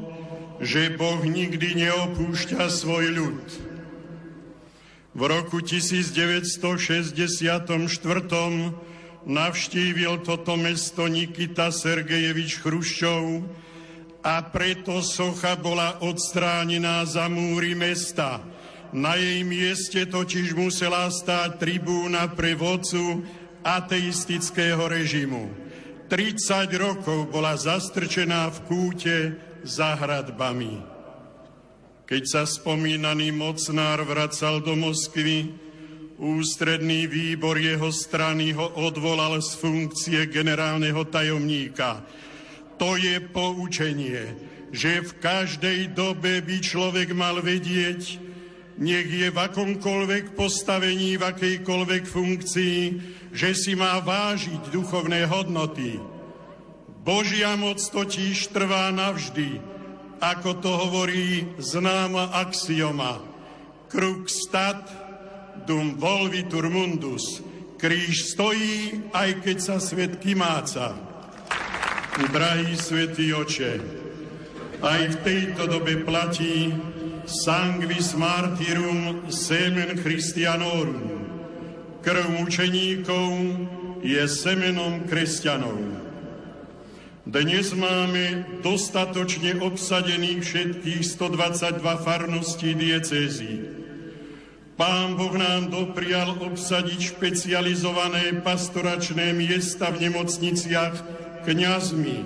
že 0.62 0.94
Boh 0.94 1.18
nikdy 1.18 1.82
neopúšťa 1.82 2.70
svoj 2.70 3.10
ľud. 3.10 3.73
V 5.14 5.30
roku 5.30 5.62
1964 5.62 7.62
navštívil 9.24 10.12
toto 10.26 10.58
mesto 10.58 11.06
Nikita 11.06 11.70
Sergejevič 11.70 12.58
Chruščov 12.58 13.46
a 14.26 14.42
preto 14.50 14.98
socha 15.06 15.54
bola 15.54 16.02
odstránená 16.02 17.06
za 17.06 17.30
múry 17.30 17.78
mesta. 17.78 18.42
Na 18.90 19.14
jej 19.14 19.46
mieste 19.46 20.02
totiž 20.02 20.50
musela 20.58 21.06
stáť 21.06 21.62
tribúna 21.62 22.34
pre 22.34 22.58
vodcu 22.58 23.22
ateistického 23.62 24.82
režimu. 24.90 25.46
30 26.10 26.74
rokov 26.74 27.30
bola 27.30 27.54
zastrčená 27.54 28.50
v 28.50 28.58
kúte 28.66 29.16
za 29.62 29.94
hradbami. 29.94 30.93
Keď 32.04 32.22
sa 32.28 32.42
spomínaný 32.44 33.32
mocnár 33.32 34.04
vracal 34.04 34.60
do 34.60 34.76
Moskvy, 34.76 35.64
Ústredný 36.14 37.10
výbor 37.10 37.58
jeho 37.58 37.90
strany 37.90 38.54
ho 38.54 38.70
odvolal 38.78 39.34
z 39.42 39.58
funkcie 39.58 40.30
generálneho 40.30 41.02
tajomníka. 41.10 42.06
To 42.78 42.94
je 42.94 43.18
poučenie, 43.18 44.38
že 44.70 45.02
v 45.02 45.10
každej 45.18 45.90
dobe 45.90 46.38
by 46.38 46.56
človek 46.62 47.10
mal 47.18 47.42
vedieť, 47.42 48.22
nech 48.78 49.10
je 49.10 49.26
v 49.30 49.38
akomkoľvek 49.38 50.38
postavení, 50.38 51.18
v 51.18 51.26
akejkoľvek 51.34 52.06
funkcii, 52.06 52.80
že 53.34 53.50
si 53.58 53.74
má 53.74 53.98
vážiť 53.98 54.70
duchovné 54.70 55.26
hodnoty. 55.26 55.98
Božia 57.02 57.58
moc 57.58 57.82
totiž 57.82 58.54
trvá 58.54 58.94
navždy, 58.94 59.73
ako 60.24 60.64
to 60.64 60.70
hovorí 60.72 61.52
známa 61.60 62.32
axioma. 62.32 63.20
Kruk 63.92 64.32
stat 64.32 64.88
dum 65.68 66.00
volvitur 66.00 66.72
mundus. 66.72 67.44
Kríž 67.76 68.32
stojí, 68.32 69.04
aj 69.12 69.44
keď 69.44 69.56
sa 69.60 69.76
svet 69.76 70.16
kymáca. 70.16 70.96
Drahý 72.14 72.78
svätý 72.78 73.34
oče, 73.34 73.82
aj 74.80 75.00
v 75.12 75.16
tejto 75.26 75.66
dobe 75.66 76.06
platí 76.06 76.70
sanguis 77.26 78.14
martyrum 78.14 79.26
semen 79.28 79.98
Christianorum. 79.98 81.26
Krv 82.06 82.24
mučeníkov 82.38 83.28
je 84.04 84.22
semenom 84.28 85.08
kresťanov. 85.08 86.03
Dnes 87.24 87.72
máme 87.72 88.60
dostatočne 88.60 89.56
obsadených 89.56 90.44
všetkých 90.44 91.00
122 91.00 91.80
farností 92.04 92.76
diecézií. 92.76 93.64
Pán 94.76 95.16
Boh 95.16 95.32
nám 95.32 95.72
doprial 95.72 96.36
obsadiť 96.36 97.16
špecializované 97.16 98.44
pastoračné 98.44 99.32
miesta 99.32 99.88
v 99.88 100.04
nemocniciach 100.04 100.94
kňazmi. 101.48 102.18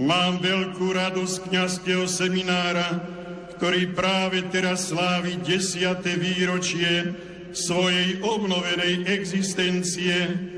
Mám 0.00 0.40
veľkú 0.40 0.88
radosť 0.88 1.52
kňazského 1.52 2.08
seminára, 2.08 3.04
ktorý 3.52 3.92
práve 3.92 4.48
teraz 4.48 4.96
slávi 4.96 5.36
desiate 5.44 6.16
výročie 6.16 7.12
svojej 7.52 8.16
obnovenej 8.24 9.12
existencie 9.12 10.53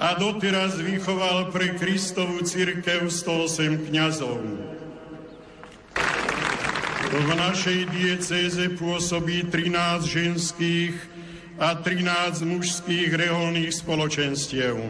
a 0.00 0.16
doteraz 0.16 0.80
vychoval 0.80 1.52
pre 1.52 1.76
Kristovú 1.76 2.40
církev 2.40 3.12
108 3.12 3.92
kňazov. 3.92 4.40
V 7.10 7.30
našej 7.36 7.80
diecéze 7.92 8.64
pôsobí 8.80 9.52
13 9.52 10.08
ženských 10.08 10.94
a 11.60 11.76
13 11.76 12.48
mužských 12.48 13.12
reholných 13.12 13.76
spoločenstiev. 13.76 14.80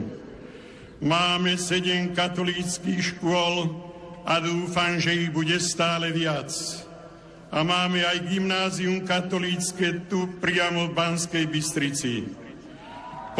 Máme 1.03 1.59
7 1.59 2.15
katolíckých 2.15 3.19
škôl 3.19 3.67
a 4.23 4.39
dúfam, 4.39 5.01
že 5.03 5.27
ich 5.27 5.35
bude 5.35 5.59
stále 5.59 6.15
viac. 6.15 6.55
A 7.51 7.67
máme 7.67 8.07
aj 8.07 8.31
gymnázium 8.31 9.03
katolícke 9.03 10.07
tu 10.07 10.39
priamo 10.39 10.87
v 10.87 10.95
Banskej 10.95 11.51
Bystrici. 11.51 12.31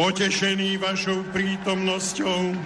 Potešený 0.01 0.81
vašou 0.81 1.29
prítomnosťou, 1.29 2.57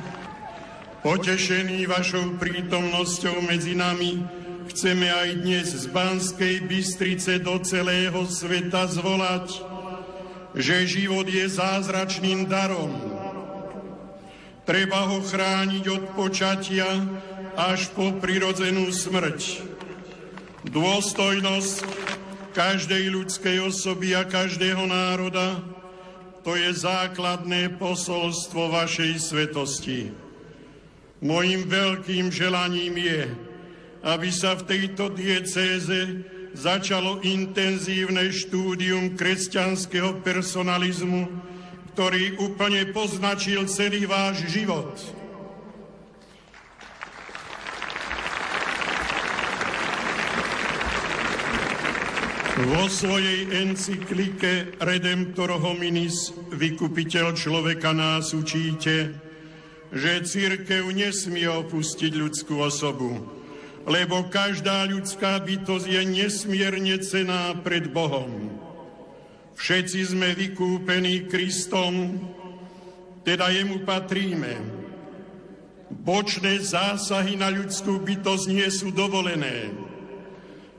potešený 1.04 1.84
vašou 1.84 2.40
prítomnosťou 2.40 3.44
medzi 3.44 3.76
nami, 3.76 4.24
chceme 4.72 5.12
aj 5.12 5.44
dnes 5.44 5.68
z 5.68 5.84
Banskej 5.92 6.64
Bystrice 6.64 7.44
do 7.44 7.60
celého 7.60 8.24
sveta 8.24 8.88
zvolať, 8.88 9.52
že 10.56 10.88
život 10.88 11.28
je 11.28 11.44
zázračným 11.44 12.48
darom. 12.48 12.96
Treba 14.64 15.04
ho 15.04 15.20
chrániť 15.20 15.84
od 15.92 16.04
počatia 16.16 16.88
až 17.60 17.92
po 18.00 18.16
prirodzenú 18.16 18.88
smrť. 18.96 19.60
Dôstojnosť 20.72 21.84
každej 22.56 23.12
ľudskej 23.12 23.60
osoby 23.60 24.16
a 24.16 24.24
každého 24.24 24.88
národa 24.88 25.75
to 26.46 26.54
je 26.54 26.78
základné 26.78 27.74
posolstvo 27.82 28.70
vašej 28.70 29.18
svetosti. 29.18 30.14
Mojím 31.26 31.66
veľkým 31.66 32.30
želaním 32.30 33.02
je, 33.02 33.34
aby 34.06 34.30
sa 34.30 34.54
v 34.54 34.70
tejto 34.70 35.10
diecéze 35.10 36.22
začalo 36.54 37.26
intenzívne 37.26 38.30
štúdium 38.30 39.18
kresťanského 39.18 40.22
personalizmu, 40.22 41.26
ktorý 41.98 42.38
úplne 42.38 42.94
poznačil 42.94 43.66
celý 43.66 44.06
váš 44.06 44.46
život. 44.46 44.94
Vo 52.56 52.88
svojej 52.88 53.52
encyklike 53.52 54.80
Redemptor 54.80 55.60
hominis, 55.60 56.32
vykupiteľ 56.56 57.36
človeka 57.36 57.92
nás 57.92 58.32
učíte, 58.32 59.12
že 59.92 60.24
církev 60.24 60.88
nesmie 60.96 61.52
opustiť 61.52 62.16
ľudskú 62.16 62.64
osobu, 62.64 63.28
lebo 63.84 64.32
každá 64.32 64.88
ľudská 64.88 65.44
bytosť 65.44 65.84
je 65.84 66.02
nesmierne 66.08 66.96
cená 67.04 67.60
pred 67.60 67.92
Bohom. 67.92 68.48
Všetci 69.60 70.16
sme 70.16 70.32
vykúpení 70.32 71.28
Kristom, 71.28 72.24
teda 73.28 73.52
jemu 73.52 73.84
patríme. 73.84 74.56
Bočné 75.92 76.64
zásahy 76.64 77.36
na 77.36 77.52
ľudskú 77.52 78.00
bytosť 78.00 78.46
nie 78.48 78.68
sú 78.72 78.96
dovolené. 78.96 79.76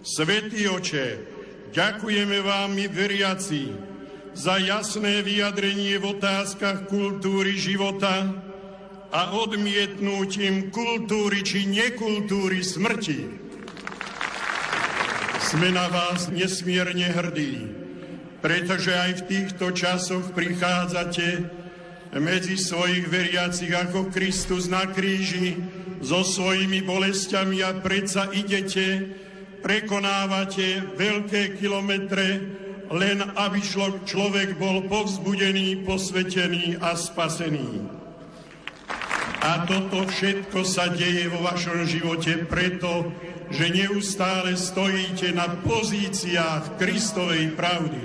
Svetý 0.00 0.72
oče, 0.72 1.35
Ďakujeme 1.72 2.38
vám, 2.42 2.74
my 2.74 2.86
veriaci, 2.86 3.74
za 4.36 4.60
jasné 4.60 5.24
vyjadrenie 5.24 5.96
v 5.96 6.18
otázkach 6.20 6.84
kultúry 6.86 7.56
života 7.56 8.28
a 9.08 9.32
odmietnutím 9.32 10.68
kultúry 10.68 11.40
či 11.40 11.64
nekultúry 11.64 12.60
smrti. 12.60 13.20
Sme 15.40 15.72
na 15.72 15.88
vás 15.88 16.28
nesmierne 16.28 17.08
hrdí, 17.08 17.64
pretože 18.44 18.92
aj 18.92 19.24
v 19.24 19.26
týchto 19.30 19.72
časoch 19.72 20.36
prichádzate 20.36 21.48
medzi 22.20 22.60
svojich 22.60 23.08
veriacich 23.08 23.72
ako 23.72 24.12
Kristus 24.12 24.68
na 24.68 24.84
kríži 24.90 25.56
so 26.04 26.20
svojimi 26.20 26.84
bolestiami 26.84 27.64
a 27.64 27.72
predsa 27.80 28.28
idete 28.36 29.16
prekonávate 29.60 30.96
veľké 30.96 31.56
kilometre, 31.60 32.26
len 32.90 33.18
aby 33.34 33.58
človek 34.06 34.54
bol 34.58 34.86
povzbudený, 34.86 35.82
posvetený 35.82 36.78
a 36.78 36.94
spasený. 36.94 37.82
A 39.46 39.62
toto 39.66 40.06
všetko 40.06 40.66
sa 40.66 40.90
deje 40.90 41.30
vo 41.30 41.42
vašom 41.42 41.86
živote 41.86 42.46
preto, 42.50 43.14
že 43.50 43.70
neustále 43.70 44.58
stojíte 44.58 45.30
na 45.30 45.46
pozíciách 45.62 46.78
Kristovej 46.82 47.54
pravdy. 47.54 48.02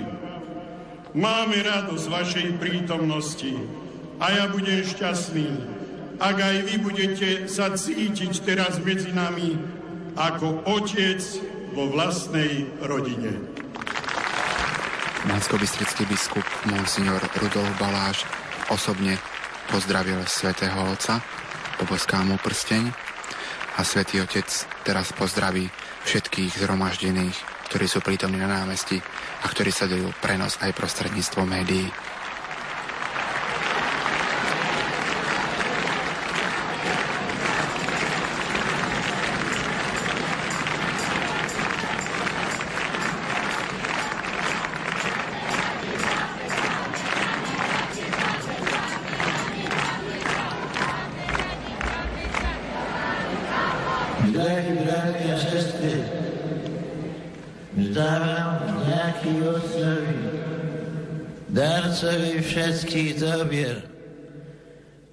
Máme 1.18 1.58
radosť 1.60 2.06
vašej 2.06 2.48
prítomnosti 2.62 3.52
a 4.22 4.30
ja 4.32 4.44
budem 4.48 4.86
šťastný, 4.86 5.50
ak 6.22 6.36
aj 6.38 6.56
vy 6.62 6.74
budete 6.78 7.28
sa 7.50 7.74
cítiť 7.74 8.46
teraz 8.46 8.78
medzi 8.78 9.10
nami 9.10 9.58
ako 10.16 10.68
otec 10.68 11.20
vo 11.72 11.88
vlastnej 11.88 12.68
rodine. 12.84 13.32
Mansko-bystrický 15.22 16.04
biskup 16.10 16.44
Monsignor 16.68 17.22
Rudolf 17.38 17.72
Baláš 17.78 18.26
osobne 18.68 19.16
pozdravil 19.70 20.18
svätého 20.26 20.74
Otca, 20.90 21.22
poboská 21.78 22.20
mu 22.26 22.36
prsteň 22.36 22.90
a 23.78 23.80
svätý 23.86 24.20
Otec 24.20 24.44
teraz 24.84 25.14
pozdraví 25.16 25.70
všetkých 26.04 26.60
zhromaždených, 26.60 27.36
ktorí 27.70 27.86
sú 27.88 28.04
prítomní 28.04 28.36
na 28.36 28.50
námestí 28.50 29.00
a 29.40 29.46
ktorí 29.48 29.72
sledujú 29.72 30.12
prenos 30.20 30.60
aj 30.60 30.76
prostredníctvom 30.76 31.46
médií. 31.48 31.88
Darcovi 62.02 62.42
všetkých 62.42 63.10
dobier, 63.22 63.78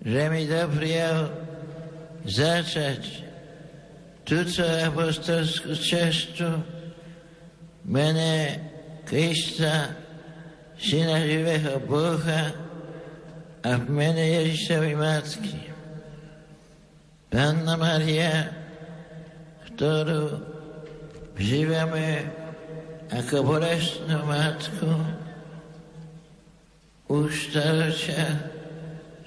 že 0.01 0.21
mi 0.33 0.49
doprial 0.49 1.29
začať 2.25 3.29
túto 4.25 4.65
apostolskú 4.65 5.77
cestu 5.77 6.49
mene 7.85 8.57
Krista, 9.05 9.93
Syna 10.79 11.21
živého 11.21 11.77
Boha 11.85 12.55
a 13.61 13.69
v 13.77 13.85
mene 13.91 14.25
Ježišovej 14.41 14.95
Matky. 14.97 15.59
Panna 17.29 17.75
Maria, 17.77 18.49
ktorú 19.67 20.41
žívame 21.37 22.25
ako 23.13 23.43
bolestnú 23.45 24.23
matku, 27.09 27.25
už 27.25 27.49
starcia 27.49 28.53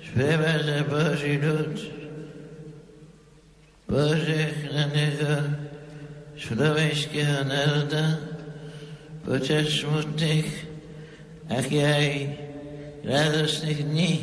sprevádza 0.03 0.85
Boží 0.87 1.39
ľud. 1.39 1.77
Bože 3.91 4.71
na 4.73 4.87
neho 4.89 5.37
slovenského 6.39 7.45
národa 7.45 8.19
počas 9.27 9.69
smutných, 9.69 10.49
ak 11.51 11.69
aj 11.69 12.07
radostných 13.05 13.81
dní 13.85 14.15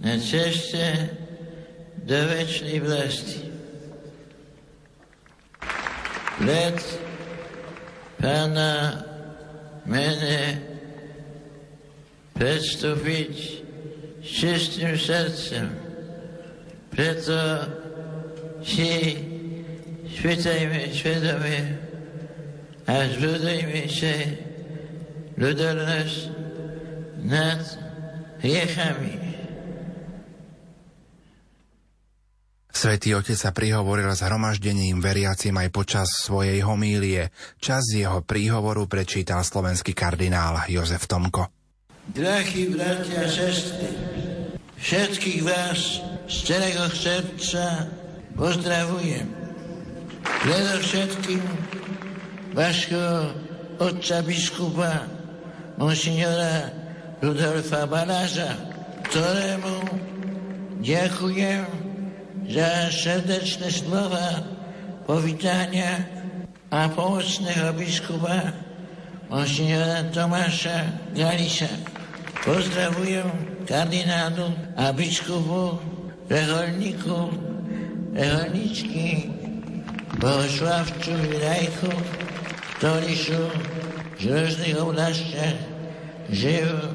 na 0.00 0.16
ceste 0.16 1.10
do 2.06 2.16
väčšnej 2.16 2.78
vlasti. 2.80 3.42
Pred 6.36 6.78
Pána 8.16 9.04
mene 9.84 10.75
predstúpiť 12.36 13.32
s 14.20 14.28
čistým 14.28 14.92
srdcem. 14.94 15.66
Preto 16.92 17.36
si 18.60 19.16
spýtajme 20.16 20.92
svedomie 20.92 21.60
a 22.86 22.94
zbudujme 23.10 23.82
sa 23.90 24.16
ľudornosť 25.36 26.18
nad 27.26 27.60
hriechami. 28.40 29.26
Svetý 32.76 33.16
Otec 33.16 33.40
sa 33.40 33.56
prihovoril 33.56 34.12
s 34.12 34.20
hromaždením 34.20 35.00
veriacim 35.00 35.56
aj 35.56 35.68
počas 35.72 36.08
svojej 36.28 36.60
homílie. 36.60 37.32
Čas 37.56 37.88
jeho 37.88 38.20
príhovoru 38.20 38.84
prečítal 38.84 39.40
slovenský 39.40 39.96
kardinál 39.96 40.60
Jozef 40.68 41.08
Tomko. 41.08 41.55
Drahí 42.14 42.70
bratia 42.70 43.26
a 43.26 43.26
sestry, 43.26 43.90
všetkých 44.78 45.42
vás 45.42 45.98
z 46.30 46.36
celého 46.46 46.86
srdca 46.94 47.90
pozdravujem. 48.38 49.26
Predovšetkým 50.22 51.42
vašho 52.54 53.34
otca 53.82 54.22
biskupa, 54.22 55.10
monsignora 55.82 56.70
Rudolfa 57.18 57.90
Baláža, 57.90 58.54
ktorému 59.10 59.76
ďakujem 60.86 61.66
za 62.46 62.70
srdečné 62.94 63.66
slova 63.74 64.46
povítania 65.10 66.06
a 66.70 66.86
pomocného 66.86 67.74
biskupa 67.74 68.54
monsignora 69.26 70.06
Tomáša 70.14 71.10
Galisa. 71.10 71.95
Pozdravujem 72.44 73.28
kardinálu 73.64 74.52
a 74.76 74.92
biskupu, 74.92 75.80
reholníku, 76.28 77.30
reholničky, 78.12 79.30
bohoslavcu 80.20 81.12
Rajchu, 81.40 81.92
ktorí 82.78 83.12
sú 83.16 83.42
z 84.16 84.22
rôznych 84.28 84.76
oblastiach, 84.80 85.58
žijú 86.32 86.92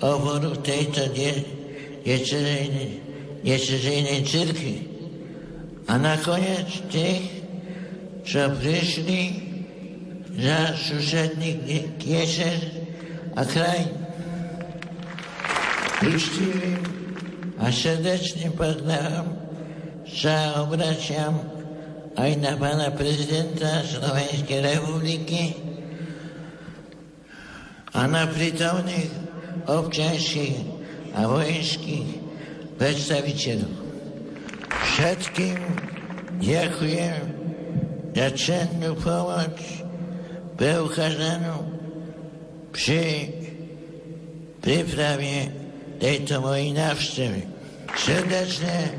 oporu 0.00 0.56
tejto 0.64 1.12
nečeřejnej 3.44 4.20
církvy. 4.24 4.76
A 5.90 5.98
nakoniec 5.98 6.70
tých, 6.88 7.42
čo 8.22 8.46
prišli 8.54 9.22
za 10.38 10.72
susedný 10.78 11.58
kiešer 11.98 12.58
a 13.34 13.42
kraj. 13.42 13.99
Účtivým 16.00 16.80
a 17.60 17.68
srdečným 17.68 18.56
pozdravom 18.56 19.36
sa 20.08 20.64
obraciam 20.64 21.36
aj 22.16 22.40
na 22.40 22.56
pána 22.56 22.88
prezidenta 22.96 23.84
Slovenskej 23.84 24.64
republiky 24.64 25.60
a 27.92 28.08
na 28.08 28.24
prítomných 28.32 29.12
občanských 29.68 30.56
a 31.20 31.28
vojenských 31.28 32.08
predstaviteľov. 32.80 33.74
Všetkým 34.72 35.60
ďakujem 36.40 37.22
za 38.16 38.28
cennú 38.40 38.96
pomoc 38.96 39.60
preukázanú 40.56 41.60
pri 42.72 43.36
príprave 44.64 45.59
tejto 46.00 46.40
mojej 46.40 46.72
návštevy. 46.72 47.42
Srdečne 47.92 48.96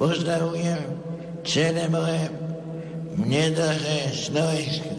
pozdravujem 0.00 0.80
celé 1.44 1.84
moje 1.92 2.32
nedlhé 3.20 4.08
Slovensko. 4.16 4.90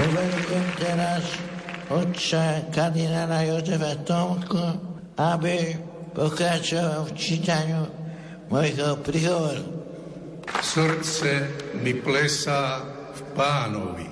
Poverujem 0.00 0.66
teraz 0.80 1.24
otca 1.92 2.64
kardinála 2.72 3.44
Jozefa 3.44 3.92
Tomku, 4.08 4.64
aby 5.20 5.76
pokračoval 6.16 7.04
v 7.04 7.12
čítaniu 7.12 7.84
mojho 8.48 8.96
prihovoru. 9.04 9.64
Srdce 10.64 11.30
mi 11.84 11.92
plesá 12.00 12.80
v 13.12 13.20
pánovi. 13.36 14.08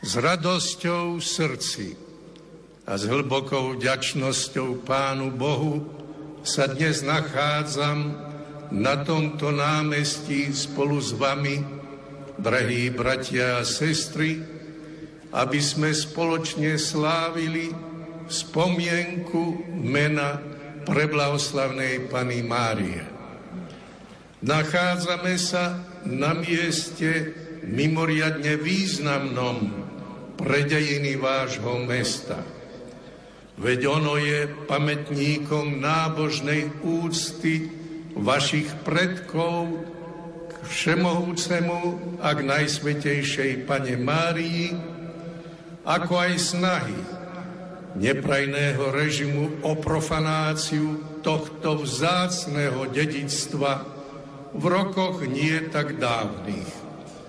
S 0.00 0.16
radosťou 0.16 1.20
srdci 1.20 2.09
a 2.90 2.98
s 2.98 3.06
hlbokou 3.06 3.78
vďačnosťou 3.78 4.82
Pánu 4.82 5.30
Bohu 5.30 5.86
sa 6.42 6.66
dnes 6.66 7.06
nachádzam 7.06 8.18
na 8.74 9.06
tomto 9.06 9.54
námestí 9.54 10.50
spolu 10.50 10.98
s 10.98 11.14
vami, 11.14 11.62
drahí 12.34 12.90
bratia 12.90 13.62
a 13.62 13.68
sestry, 13.68 14.42
aby 15.30 15.60
sme 15.62 15.94
spoločne 15.94 16.74
slávili 16.82 17.70
spomienku 18.26 19.70
mena 19.70 20.42
preblavoslavnej 20.82 22.10
Pany 22.10 22.42
Márie. 22.42 23.06
Nachádzame 24.42 25.38
sa 25.38 25.78
na 26.10 26.34
mieste 26.34 27.38
mimoriadne 27.62 28.58
významnom 28.58 29.78
pre 30.34 30.66
dejiny 30.66 31.14
vášho 31.14 31.86
mesta. 31.86 32.59
Veď 33.60 33.92
ono 33.92 34.16
je 34.16 34.48
pamätníkom 34.64 35.84
nábožnej 35.84 36.80
úcty 36.80 37.68
vašich 38.16 38.72
predkov 38.88 39.84
k 40.48 40.52
všemohúcemu 40.64 41.80
a 42.24 42.32
k 42.32 42.40
najsvetejšej 42.40 43.68
Pane 43.68 44.00
Márii, 44.00 44.72
ako 45.84 46.12
aj 46.24 46.32
snahy 46.40 46.96
neprajného 48.00 48.96
režimu 48.96 49.60
o 49.60 49.76
profanáciu 49.76 51.20
tohto 51.20 51.84
vzácného 51.84 52.88
dedictva 52.88 53.84
v 54.56 54.64
rokoch 54.64 55.20
nie 55.28 55.68
tak 55.68 56.00
dávnych. 56.00 56.70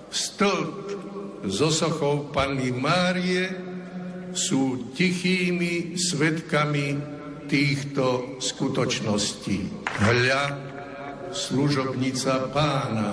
Stĺp 0.08 0.96
so 1.44 1.68
sochou 1.68 2.32
Panny 2.32 2.72
Márie 2.72 3.71
sú 4.32 4.92
tichými 4.96 5.96
svetkami 6.00 6.96
týchto 7.46 8.36
skutočností. 8.40 9.84
Hľa, 9.84 10.44
služobnica 11.32 12.48
pána, 12.52 13.12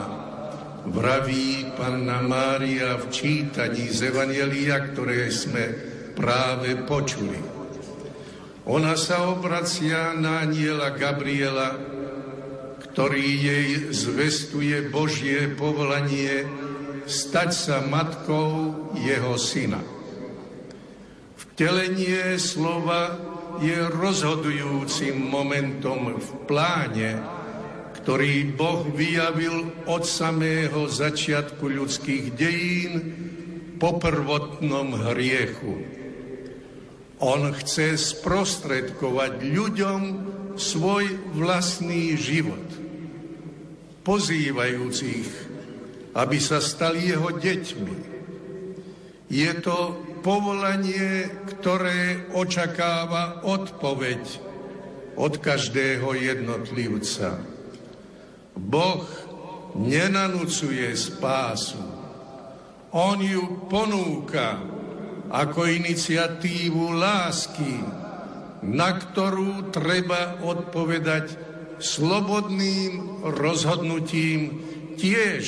vraví 0.88 1.76
Panna 1.76 2.24
Mária 2.24 2.96
v 2.96 3.12
čítaní 3.12 3.92
z 3.92 4.16
Evangelia, 4.16 4.80
ktoré 4.92 5.28
sme 5.28 5.64
práve 6.16 6.80
počuli. 6.88 7.40
Ona 8.70 8.96
sa 8.96 9.28
obracia 9.28 10.16
na 10.16 10.46
aniela 10.46 10.96
Gabriela, 10.96 11.76
ktorý 12.80 13.28
jej 13.40 13.68
zvestuje 13.92 14.88
Božie 14.88 15.52
povolanie 15.52 16.48
stať 17.10 17.50
sa 17.50 17.78
matkou 17.82 18.94
jeho 19.00 19.34
syna. 19.36 19.99
Vtelenie 21.60 22.40
slova 22.40 23.20
je 23.60 23.76
rozhodujúcim 23.76 25.20
momentom 25.20 26.16
v 26.16 26.30
pláne, 26.48 27.20
ktorý 28.00 28.56
Boh 28.56 28.88
vyjavil 28.88 29.68
od 29.84 30.08
samého 30.08 30.88
začiatku 30.88 31.60
ľudských 31.60 32.32
dejín 32.32 32.94
po 33.76 34.00
prvotnom 34.00 35.04
hriechu. 35.12 35.84
On 37.20 37.52
chce 37.52 38.00
sprostredkovať 38.08 39.44
ľuďom 39.44 40.02
svoj 40.56 41.12
vlastný 41.36 42.16
život, 42.16 42.68
pozývajúcich, 44.08 45.28
aby 46.16 46.38
sa 46.40 46.64
stali 46.64 47.12
jeho 47.12 47.36
deťmi. 47.36 47.96
Je 49.28 49.52
to 49.60 50.08
povolanie, 50.20 51.28
ktoré 51.48 52.32
očakáva 52.36 53.44
odpoveď 53.44 54.24
od 55.20 55.34
každého 55.40 56.16
jednotlivca. 56.16 57.40
Boh 58.56 59.06
nenanúcuje 59.76 60.92
spásu. 60.96 61.80
On 62.96 63.20
ju 63.22 63.70
ponúka 63.70 64.60
ako 65.30 65.70
iniciatívu 65.70 66.98
lásky, 66.98 67.86
na 68.66 68.98
ktorú 68.98 69.70
treba 69.70 70.42
odpovedať 70.42 71.38
slobodným 71.80 73.24
rozhodnutím, 73.30 74.66
tiež 75.00 75.44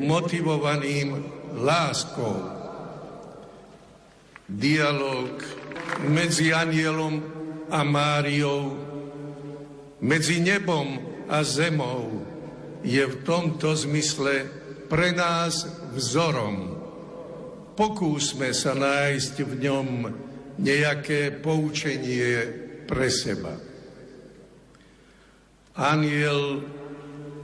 motivovaným 0.00 1.20
láskou 1.60 2.53
dialog 4.48 5.40
medzi 6.08 6.52
anielom 6.52 7.20
a 7.72 7.80
Máriou, 7.80 8.76
medzi 10.04 10.40
nebom 10.44 11.00
a 11.28 11.40
zemou 11.40 12.20
je 12.84 13.00
v 13.00 13.16
tomto 13.24 13.72
zmysle 13.72 14.44
pre 14.92 15.16
nás 15.16 15.64
vzorom. 15.96 16.76
Pokúsme 17.74 18.52
sa 18.52 18.76
nájsť 18.76 19.34
v 19.42 19.52
ňom 19.64 19.88
nejaké 20.60 21.34
poučenie 21.40 22.46
pre 22.84 23.08
seba. 23.08 23.56
Aniel 25.74 26.62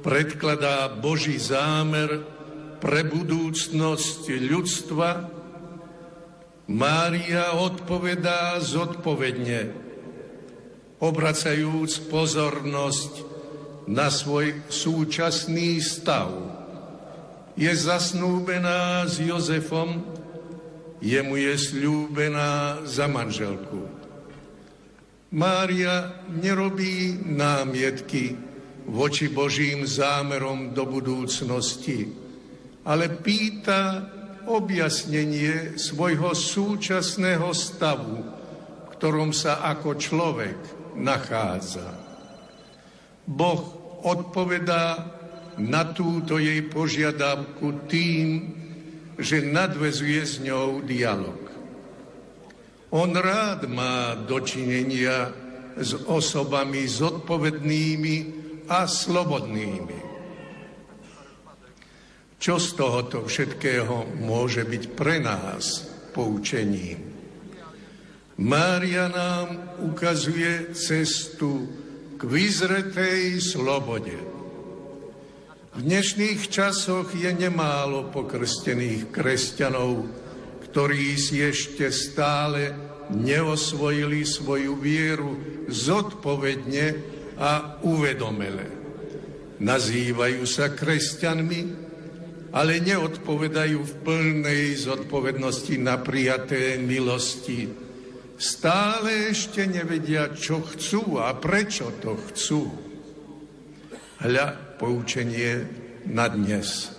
predkladá 0.04 0.86
Boží 0.92 1.34
zámer 1.40 2.22
pre 2.78 3.02
budúcnosť 3.02 4.30
ľudstva, 4.38 5.39
Mária 6.70 7.58
odpovedá 7.58 8.62
zodpovedne, 8.62 9.74
obracajúc 11.02 12.06
pozornosť 12.06 13.12
na 13.90 14.06
svoj 14.06 14.70
súčasný 14.70 15.82
stav. 15.82 16.30
Je 17.58 17.74
zasnúbená 17.74 19.02
s 19.10 19.18
Jozefom, 19.18 19.98
jemu 21.02 21.42
je 21.42 21.54
slúbená 21.58 22.86
za 22.86 23.10
manželku. 23.10 23.90
Mária 25.34 26.22
nerobí 26.30 27.18
námietky 27.18 28.38
voči 28.86 29.26
Božím 29.26 29.90
zámerom 29.90 30.70
do 30.70 30.86
budúcnosti, 30.86 32.14
ale 32.86 33.10
pýta 33.10 34.06
objasnenie 34.48 35.76
svojho 35.76 36.32
súčasného 36.32 37.50
stavu, 37.52 38.16
v 38.20 38.86
ktorom 38.96 39.34
sa 39.36 39.60
ako 39.64 39.96
človek 39.96 40.58
nachádza. 40.96 41.88
Boh 43.28 43.62
odpovedá 44.04 45.18
na 45.60 45.84
túto 45.92 46.40
jej 46.40 46.64
požiadavku 46.64 47.84
tým, 47.90 48.28
že 49.20 49.44
nadvezuje 49.44 50.22
s 50.24 50.40
ňou 50.40 50.80
dialog. 50.80 51.36
On 52.90 53.12
rád 53.12 53.68
má 53.70 54.16
dočinenia 54.16 55.30
s 55.78 55.94
osobami 56.08 56.88
zodpovednými 56.88 58.16
a 58.66 58.88
slobodnými. 58.88 60.09
Čo 62.40 62.56
z 62.56 62.72
tohoto 62.72 63.28
všetkého 63.28 64.16
môže 64.24 64.64
byť 64.64 64.96
pre 64.96 65.20
nás 65.20 65.84
poučením? 66.16 66.96
Mária 68.40 69.12
nám 69.12 69.76
ukazuje 69.84 70.72
cestu 70.72 71.68
k 72.16 72.24
vyzretej 72.24 73.36
slobode. 73.44 74.16
V 75.76 75.78
dnešných 75.84 76.48
časoch 76.48 77.12
je 77.12 77.28
nemálo 77.28 78.08
pokrstených 78.08 79.12
kresťanov, 79.12 80.08
ktorí 80.64 81.20
si 81.20 81.44
ešte 81.44 81.92
stále 81.92 82.72
neosvojili 83.12 84.24
svoju 84.24 84.80
vieru 84.80 85.36
zodpovedne 85.68 86.86
a 87.36 87.76
uvedomele. 87.84 88.64
Nazývajú 89.60 90.40
sa 90.48 90.72
kresťanmi, 90.72 91.89
ale 92.50 92.82
neodpovedajú 92.82 93.78
v 93.78 93.94
plnej 94.02 94.74
zodpovednosti 94.82 95.74
na 95.78 96.02
prijaté 96.02 96.82
milosti. 96.82 97.70
Stále 98.40 99.30
ešte 99.30 99.68
nevedia, 99.68 100.32
čo 100.34 100.64
chcú 100.64 101.22
a 101.22 101.30
prečo 101.36 101.94
to 102.02 102.18
chcú. 102.30 102.62
Hľa 104.20 104.76
poučenie 104.80 105.64
na 106.10 106.26
dnes. 106.26 106.96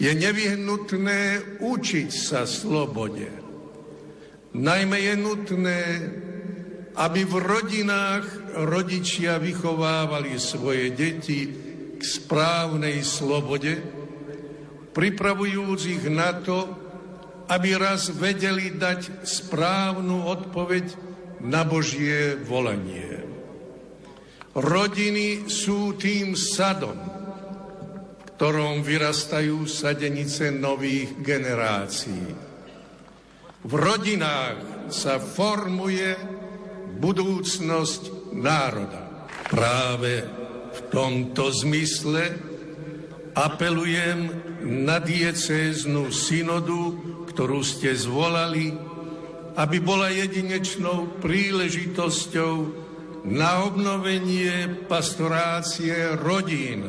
Je 0.00 0.08
nevyhnutné 0.08 1.60
učiť 1.60 2.08
sa 2.08 2.48
slobode. 2.48 3.28
Najmä 4.56 4.98
je 4.98 5.14
nutné, 5.20 5.82
aby 6.96 7.22
v 7.22 7.34
rodinách 7.38 8.26
rodičia 8.66 9.36
vychovávali 9.38 10.40
svoje 10.40 10.90
deti 10.96 11.40
k 11.98 12.02
správnej 12.02 13.04
slobode, 13.04 13.99
pripravujúc 14.90 15.80
ich 15.86 16.04
na 16.10 16.34
to, 16.42 16.66
aby 17.50 17.74
raz 17.74 18.14
vedeli 18.14 18.74
dať 18.74 19.26
správnu 19.26 20.26
odpoveď 20.26 20.86
na 21.42 21.66
Božie 21.66 22.38
volanie. 22.38 23.26
Rodiny 24.54 25.50
sú 25.50 25.94
tým 25.94 26.34
sadom, 26.34 26.98
v 26.98 28.28
ktorom 28.34 28.82
vyrastajú 28.82 29.66
sadenice 29.66 30.50
nových 30.50 31.18
generácií. 31.22 32.50
V 33.60 33.72
rodinách 33.76 34.90
sa 34.90 35.22
formuje 35.22 36.16
budúcnosť 36.98 38.34
národa. 38.34 39.28
Práve 39.50 40.22
v 40.70 40.80
tomto 40.90 41.50
zmysle 41.50 42.34
apelujem 43.34 44.49
na 44.64 45.00
diecéznu 45.00 46.12
synodu, 46.12 46.96
ktorú 47.30 47.64
ste 47.64 47.96
zvolali, 47.96 48.72
aby 49.56 49.78
bola 49.82 50.12
jedinečnou 50.12 51.20
príležitosťou 51.20 52.54
na 53.28 53.68
obnovenie 53.68 54.86
pastorácie 54.88 56.16
rodín 56.16 56.88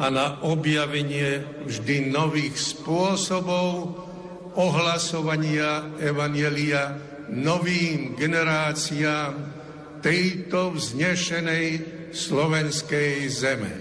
a 0.00 0.08
na 0.08 0.40
objavenie 0.40 1.44
vždy 1.68 2.08
nových 2.08 2.56
spôsobov 2.56 3.92
ohlasovania 4.56 6.00
Evanielia 6.00 6.96
novým 7.30 8.16
generáciám 8.16 9.36
tejto 10.00 10.74
vznešenej 10.74 11.66
slovenskej 12.10 13.28
zeme. 13.30 13.72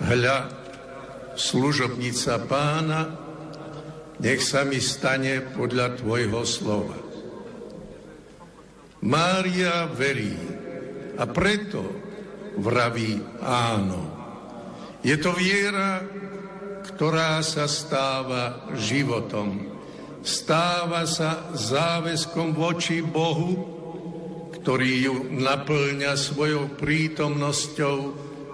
Hľa, 0.00 0.55
služobnica 1.36 2.40
pána, 2.48 3.00
nech 4.16 4.40
sa 4.40 4.64
mi 4.64 4.80
stane 4.80 5.44
podľa 5.52 6.00
Tvojho 6.00 6.42
slova. 6.48 6.96
Mária 9.04 9.86
verí 9.92 10.34
a 11.20 11.28
preto 11.28 11.84
vraví 12.56 13.20
áno. 13.44 14.02
Je 15.04 15.14
to 15.20 15.36
viera, 15.36 16.00
ktorá 16.90 17.44
sa 17.44 17.68
stáva 17.68 18.72
životom. 18.74 19.76
Stáva 20.26 21.06
sa 21.06 21.52
záväzkom 21.54 22.56
voči 22.56 23.04
Bohu, 23.04 23.76
ktorý 24.58 24.92
ju 25.06 25.16
naplňa 25.30 26.18
svojou 26.18 26.74
prítomnosťou 26.74 27.96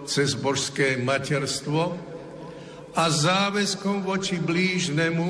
cez 0.04 0.36
božské 0.36 1.00
materstvo, 1.00 2.11
a 2.92 3.08
záväzkom 3.08 4.04
voči 4.04 4.36
blížnemu, 4.36 5.28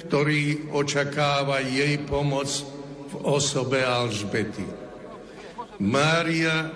ktorý 0.00 0.72
očakáva 0.72 1.60
jej 1.60 2.00
pomoc 2.08 2.48
v 3.12 3.14
osobe 3.20 3.84
Alžbety. 3.84 4.64
Mária 5.80 6.72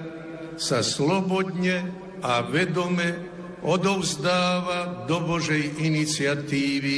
sa 0.60 0.84
slobodne 0.84 1.88
a 2.20 2.44
vedome 2.44 3.16
odovzdáva 3.64 5.08
do 5.08 5.24
Božej 5.24 5.80
iniciatívy, 5.80 6.96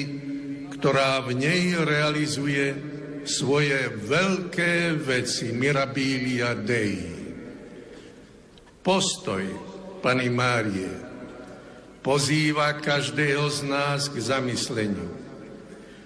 ktorá 0.74 1.22
v 1.22 1.38
nej 1.38 1.78
realizuje 1.78 2.74
svoje 3.26 3.90
veľké 4.06 4.98
veci 4.98 5.54
Mirabilia 5.54 6.58
Dei. 6.58 7.14
Postoj 8.82 9.42
Pani 9.98 10.30
Márie 10.30 11.15
pozýva 12.06 12.78
každého 12.78 13.50
z 13.50 13.66
nás 13.66 14.06
k 14.06 14.22
zamysleniu. 14.22 15.10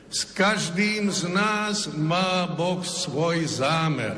S 0.08 0.24
každým 0.24 1.12
z 1.12 1.28
nás 1.28 1.92
má 1.92 2.48
Boh 2.48 2.80
svoj 2.80 3.44
zámer. 3.44 4.16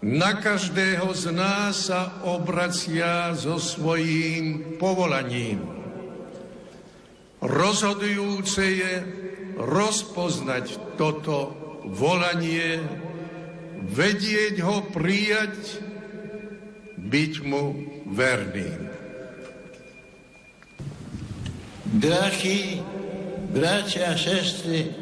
Na 0.00 0.32
každého 0.40 1.12
z 1.12 1.28
nás 1.28 1.92
sa 1.92 2.24
obracia 2.24 3.36
so 3.36 3.60
svojím 3.60 4.80
povolaním. 4.80 5.60
Rozhodujúce 7.44 8.64
je 8.64 8.92
rozpoznať 9.60 10.96
toto 10.96 11.52
volanie, 11.84 12.80
vedieť 13.92 14.56
ho 14.64 14.88
prijať, 14.88 15.84
byť 16.96 17.32
mu 17.44 17.64
verným. 18.08 18.89
Drahí 21.90 22.78
bratia 23.50 24.14
a 24.14 24.18
sestry, 24.18 24.94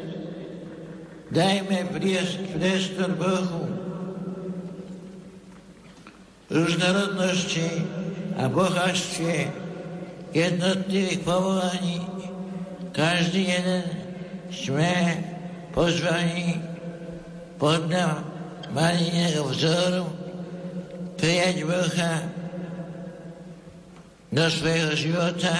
dajme 1.29 1.85
priestor 2.57 3.13
Bohu. 3.13 3.69
Rôznorodnosti 6.49 7.85
a 8.41 8.49
bohatstve 8.49 9.53
jednotlivých 10.33 11.21
povolaní 11.21 12.01
každý 12.89 13.53
jeden 13.53 13.85
sme 14.49 14.89
pozvaní 15.69 16.57
podľa 17.61 18.25
malinného 18.73 19.45
vzoru 19.45 20.09
prijať 21.21 21.69
Boha 21.69 22.13
do 24.33 24.45
svojho 24.49 24.97
života 24.97 25.53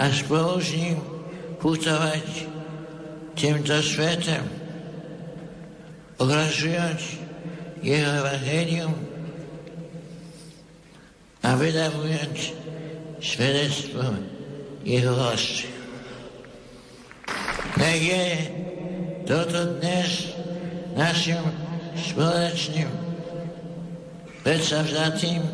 a 0.00 0.08
spoločne 0.08 0.96
putovať 1.60 2.48
týmto 3.36 3.76
svetom, 3.84 4.48
ohlasujúc 6.16 7.20
jeho 7.84 8.08
evangelium 8.24 8.92
a 11.44 11.52
vydavujúc 11.52 12.38
svedectvo 13.20 14.16
jeho 14.88 15.12
lásky. 15.12 15.68
Nech 17.76 18.00
je 18.00 18.24
toto 19.28 19.76
dnes 19.80 20.32
našim 20.96 21.44
spoločným 21.92 22.88
predsavzatým, 24.40 25.44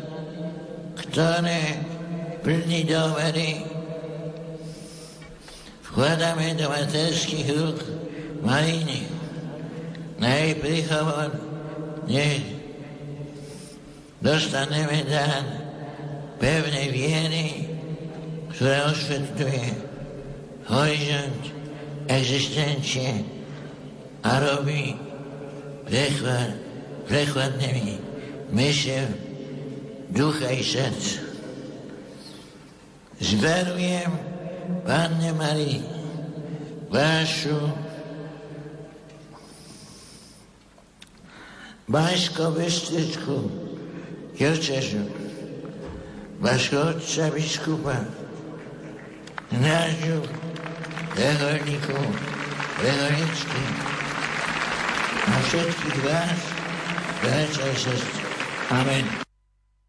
ktoré 0.95 1.83
plní 2.43 2.87
dovery 2.87 3.76
Vkladáme 5.97 6.53
do 6.61 6.69
materských 6.69 7.57
rúk 7.57 7.81
Mariny. 8.45 9.09
Na 10.21 10.29
jej 10.29 10.53
príchovod 10.61 11.33
nech 12.05 12.45
dostaneme 14.21 15.01
dán 15.09 15.45
pevnej 16.37 16.93
viery, 16.93 17.65
ktorá 18.53 18.93
osvetľuje 18.93 19.65
horizont 20.69 21.43
existencie 22.13 23.25
a 24.21 24.37
robí 24.37 24.93
prechvad, 25.89 26.61
prechladnými 27.09 27.97
myšev 28.53 29.07
ducha 30.13 30.53
i 30.53 30.61
srdca. 30.61 31.25
Zverujem 33.17 34.36
Panne 34.85 35.33
Marii 35.33 35.83
vašu 36.89 37.59
Bajsko 41.87 42.51
Bystričku, 42.51 43.51
Kirčežu, 44.37 45.07
vašho 46.39 46.81
otca 46.81 47.31
biskupa, 47.31 47.95
nášho 49.51 50.19
reholníku, 51.15 51.95
reholničky, 52.83 53.63
a 55.27 55.35
všetkých 55.47 55.97
vás, 56.03 56.41
bratia 57.23 57.71
a 57.71 57.75
sestry. 57.79 59.26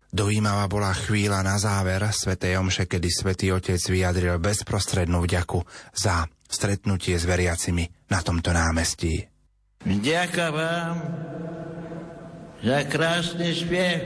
Dojímavá 0.09 0.65
bola 0.73 0.97
chvíľa 0.97 1.45
na 1.45 1.61
záver 1.61 2.01
Svetej 2.09 2.57
Omše, 2.57 2.89
kedy 2.89 3.09
Svetý 3.13 3.53
Otec 3.53 3.77
vyjadril 3.77 4.41
bezprostrednú 4.41 5.21
vďaku 5.21 5.61
za 5.93 6.25
stretnutie 6.49 7.21
s 7.21 7.29
veriacimi 7.29 7.85
na 8.09 8.25
tomto 8.25 8.57
námestí. 8.57 9.29
Vďaka 9.85 10.47
vám 10.49 10.97
za 12.65 12.79
krásny 12.89 13.53
spiev 13.53 14.01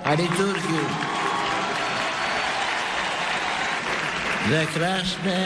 a 0.00 0.10
liturgiu. 0.16 0.86
Za 4.44 4.62
krásne 4.72 5.40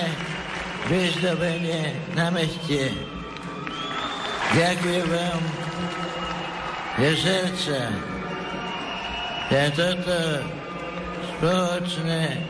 vyzdobenie 0.86 1.94
na 2.14 2.30
meste. 2.30 2.94
Ďakujem 4.54 5.06
vám 5.10 5.42
za 6.98 7.12
srdca, 7.14 7.78
za 9.49 9.64
toto 9.72 10.20
spoločné 11.36 12.44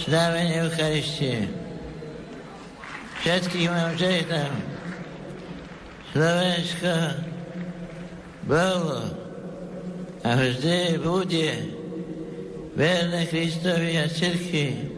slávenie 0.00 0.64
Eucharistie. 0.64 1.44
Všetkých 3.20 3.68
vám 3.68 3.92
žehnám. 4.00 4.54
Slovensko 6.08 6.94
bolo 8.48 9.12
a 10.24 10.30
vždy 10.40 10.96
bude 11.04 11.52
verné 12.72 13.28
Kristovi 13.28 14.00
a 14.00 14.08
cirkvi. 14.08 14.97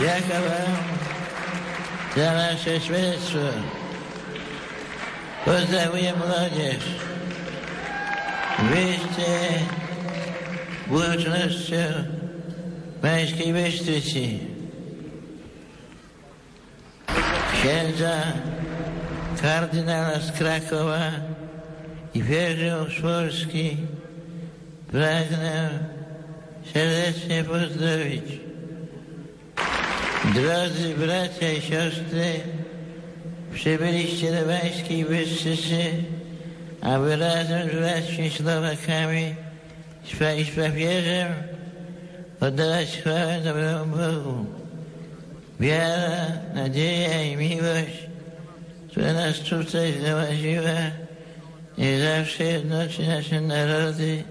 Ďakujem 0.00 0.44
vám 0.48 0.72
za 2.16 2.28
vaše 2.32 2.74
svedectvo. 2.80 3.52
Pozdravujem 5.44 6.16
mládež. 6.16 6.80
Vy 8.72 8.86
ste 8.96 9.32
budúcnosťou 10.88 11.92
Majskej 13.04 13.50
Bystrici. 13.52 14.26
Księdza 17.60 18.40
kardynála 19.36 20.16
z 20.24 20.28
Krakowa 20.32 21.12
i 22.16 22.24
wierzył 22.24 22.88
Szwolski 22.88 23.84
pragnę 24.88 25.84
serdecznie 26.72 27.44
pozdrowić. 27.44 28.49
Drodzy 30.34 30.94
bracia 30.94 31.52
i 31.52 31.60
siostry, 31.60 32.40
przybyliście 33.54 34.32
do 34.32 34.46
Bańskiej 34.46 35.04
Bystrzycy, 35.04 35.92
aby 36.80 37.16
razem 37.16 37.68
z 37.70 37.74
braćmi 37.74 38.30
Słowakami 38.30 39.34
i 40.38 40.44
z 40.44 40.50
papieżem 40.50 41.32
oddawać 42.40 42.96
chwałę 42.96 43.40
dobremu 43.44 43.96
Bogu. 43.96 44.46
Wiara, 45.60 46.26
nadzieja 46.54 47.22
i 47.22 47.36
miłość, 47.36 48.08
która 48.90 49.12
nas 49.12 49.38
tutaj 49.38 49.92
zgromadziła, 49.92 50.80
niech 51.78 52.00
zawsze 52.02 52.44
jednoczy 52.44 53.06
nasze 53.06 53.40
narody 53.40 54.24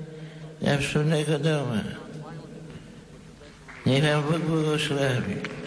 dla 0.61 0.77
wspólnego 0.77 1.39
domu. 1.39 1.81
Niech 3.85 4.03
nam 4.03 4.23
Bóg 4.23 4.39
błogosławi. 4.39 5.59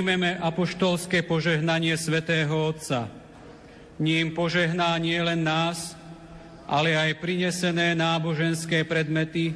Príjmeme 0.00 0.40
apoštolské 0.40 1.20
požehnanie 1.28 1.92
svätého 2.00 2.72
Otca. 2.72 3.12
Ním 4.00 4.32
požehná 4.32 4.96
nie 4.96 5.20
len 5.20 5.44
nás, 5.44 5.92
ale 6.64 6.96
aj 6.96 7.20
prinesené 7.20 7.92
náboženské 7.92 8.88
predmety 8.88 9.52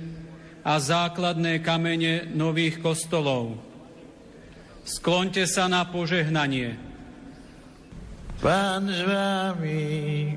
a 0.61 0.77
základné 0.77 1.65
kamene 1.65 2.29
nových 2.37 2.77
kostolov. 2.85 3.57
Sklonte 4.85 5.49
sa 5.49 5.65
na 5.65 5.89
požehnanie. 5.89 6.77
Pán 8.45 8.85
s 8.85 9.01
vámi. 9.01 10.37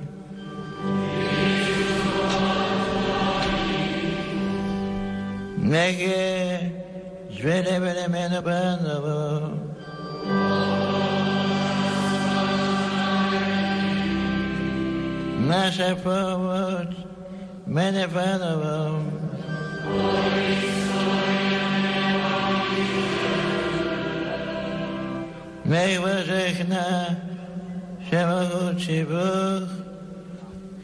Nech 5.68 6.00
je 6.00 6.32
zvedené 7.36 8.08
meno 8.08 8.40
Pánovo. 8.40 9.67
nasce 15.48 15.96
forward, 16.04 16.96
many 17.66 18.06
Niech 18.06 18.48
May 25.66 25.98
we 25.98 26.24
Bóg, 29.06 29.70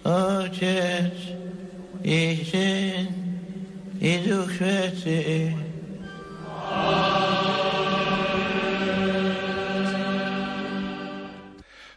Ojciec 0.03 1.13
i 2.03 2.45
Syn 2.51 3.07
i 4.01 4.19
Duch 4.19 4.51
Święty. 4.51 5.53
Amen. 6.71 7.82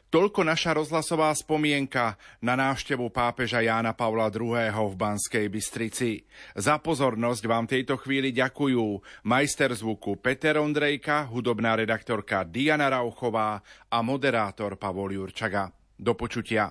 Toľko 0.06 0.46
naša 0.46 0.78
rozhlasová 0.78 1.34
spomienka 1.34 2.14
na 2.38 2.54
návštevu 2.54 3.10
pápeža 3.10 3.58
Jána 3.58 3.90
Pavla 3.90 4.30
II. 4.30 4.70
v 4.70 4.94
Banskej 4.94 5.50
Bystrici. 5.50 6.22
Za 6.54 6.78
pozornosť 6.78 7.42
vám 7.42 7.66
tejto 7.66 7.98
chvíli 7.98 8.30
ďakujú 8.30 9.02
majster 9.26 9.74
zvuku 9.74 10.14
Peter 10.22 10.62
Ondrejka, 10.62 11.26
hudobná 11.26 11.74
redaktorka 11.74 12.46
Diana 12.46 12.86
Rauchová 12.86 13.58
a 13.90 13.98
moderátor 14.06 14.78
Pavol 14.78 15.18
Jurčaga. 15.18 15.74
Do 15.98 16.14
počutia. 16.14 16.70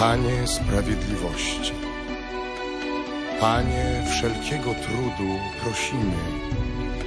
Panie 0.00 0.46
sprawiedliwości, 0.46 1.72
Panie 3.40 4.04
wszelkiego 4.10 4.74
trudu 4.74 5.38
prosimy, 5.62 6.16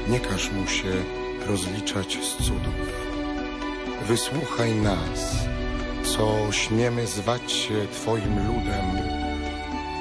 nie 0.09 0.19
każ 0.19 0.51
mu 0.51 0.67
się 0.67 0.91
rozliczać 1.47 2.17
z 2.23 2.43
cudów. 2.43 2.75
Wysłuchaj 4.07 4.75
nas, 4.75 5.35
co 6.03 6.51
śmiemy 6.51 7.07
zwać 7.07 7.51
się 7.51 7.87
Twoim 7.91 8.47
ludem. 8.47 8.85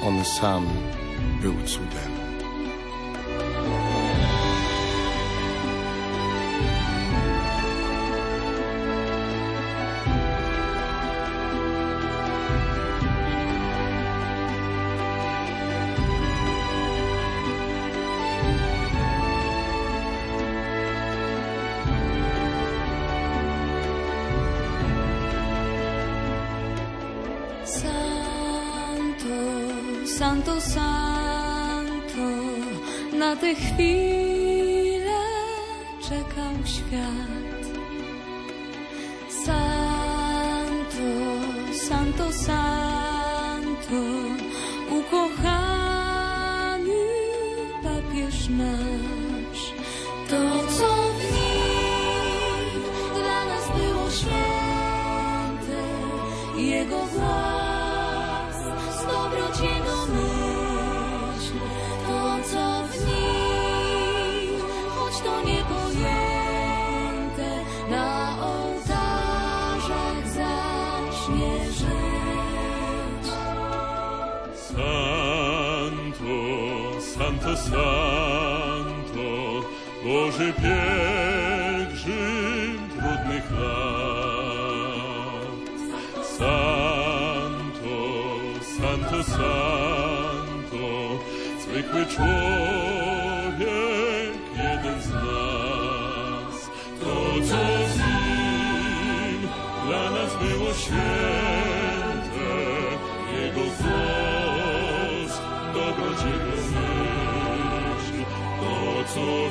On 0.03 0.25
sam 0.25 0.67
był 1.41 1.55
cudem. 1.67 2.12
Santo, 42.13 42.33
Santo, 42.33 44.03
ukochany 44.91 46.23
papież 47.83 48.49
nasz, 48.49 49.73
to 50.29 50.41
co 50.79 50.89
w 51.19 51.21
nim 51.33 52.83
dla 53.15 53.45
nas 53.45 53.67
było 53.77 54.11
święte, 54.11 55.81
Jego 56.57 56.99
władza. 57.07 57.52
Santo, 77.33 77.57
Santo, 77.57 79.29
Bože 80.05 80.53
pie. 80.53 80.92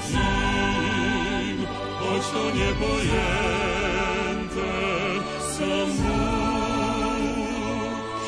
prosím, 0.02 1.68
choć 1.99 2.24
to 2.32 2.52
niepojęte, 2.52 3.22
sam 5.58 5.89
Bóg 5.97 7.32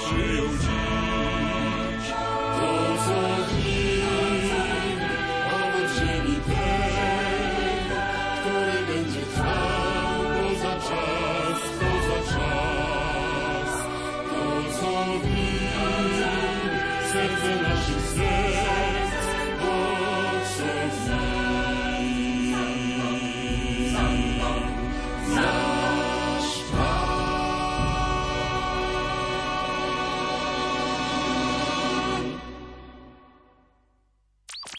przyjął 0.06 0.48
Cię. 0.48 0.73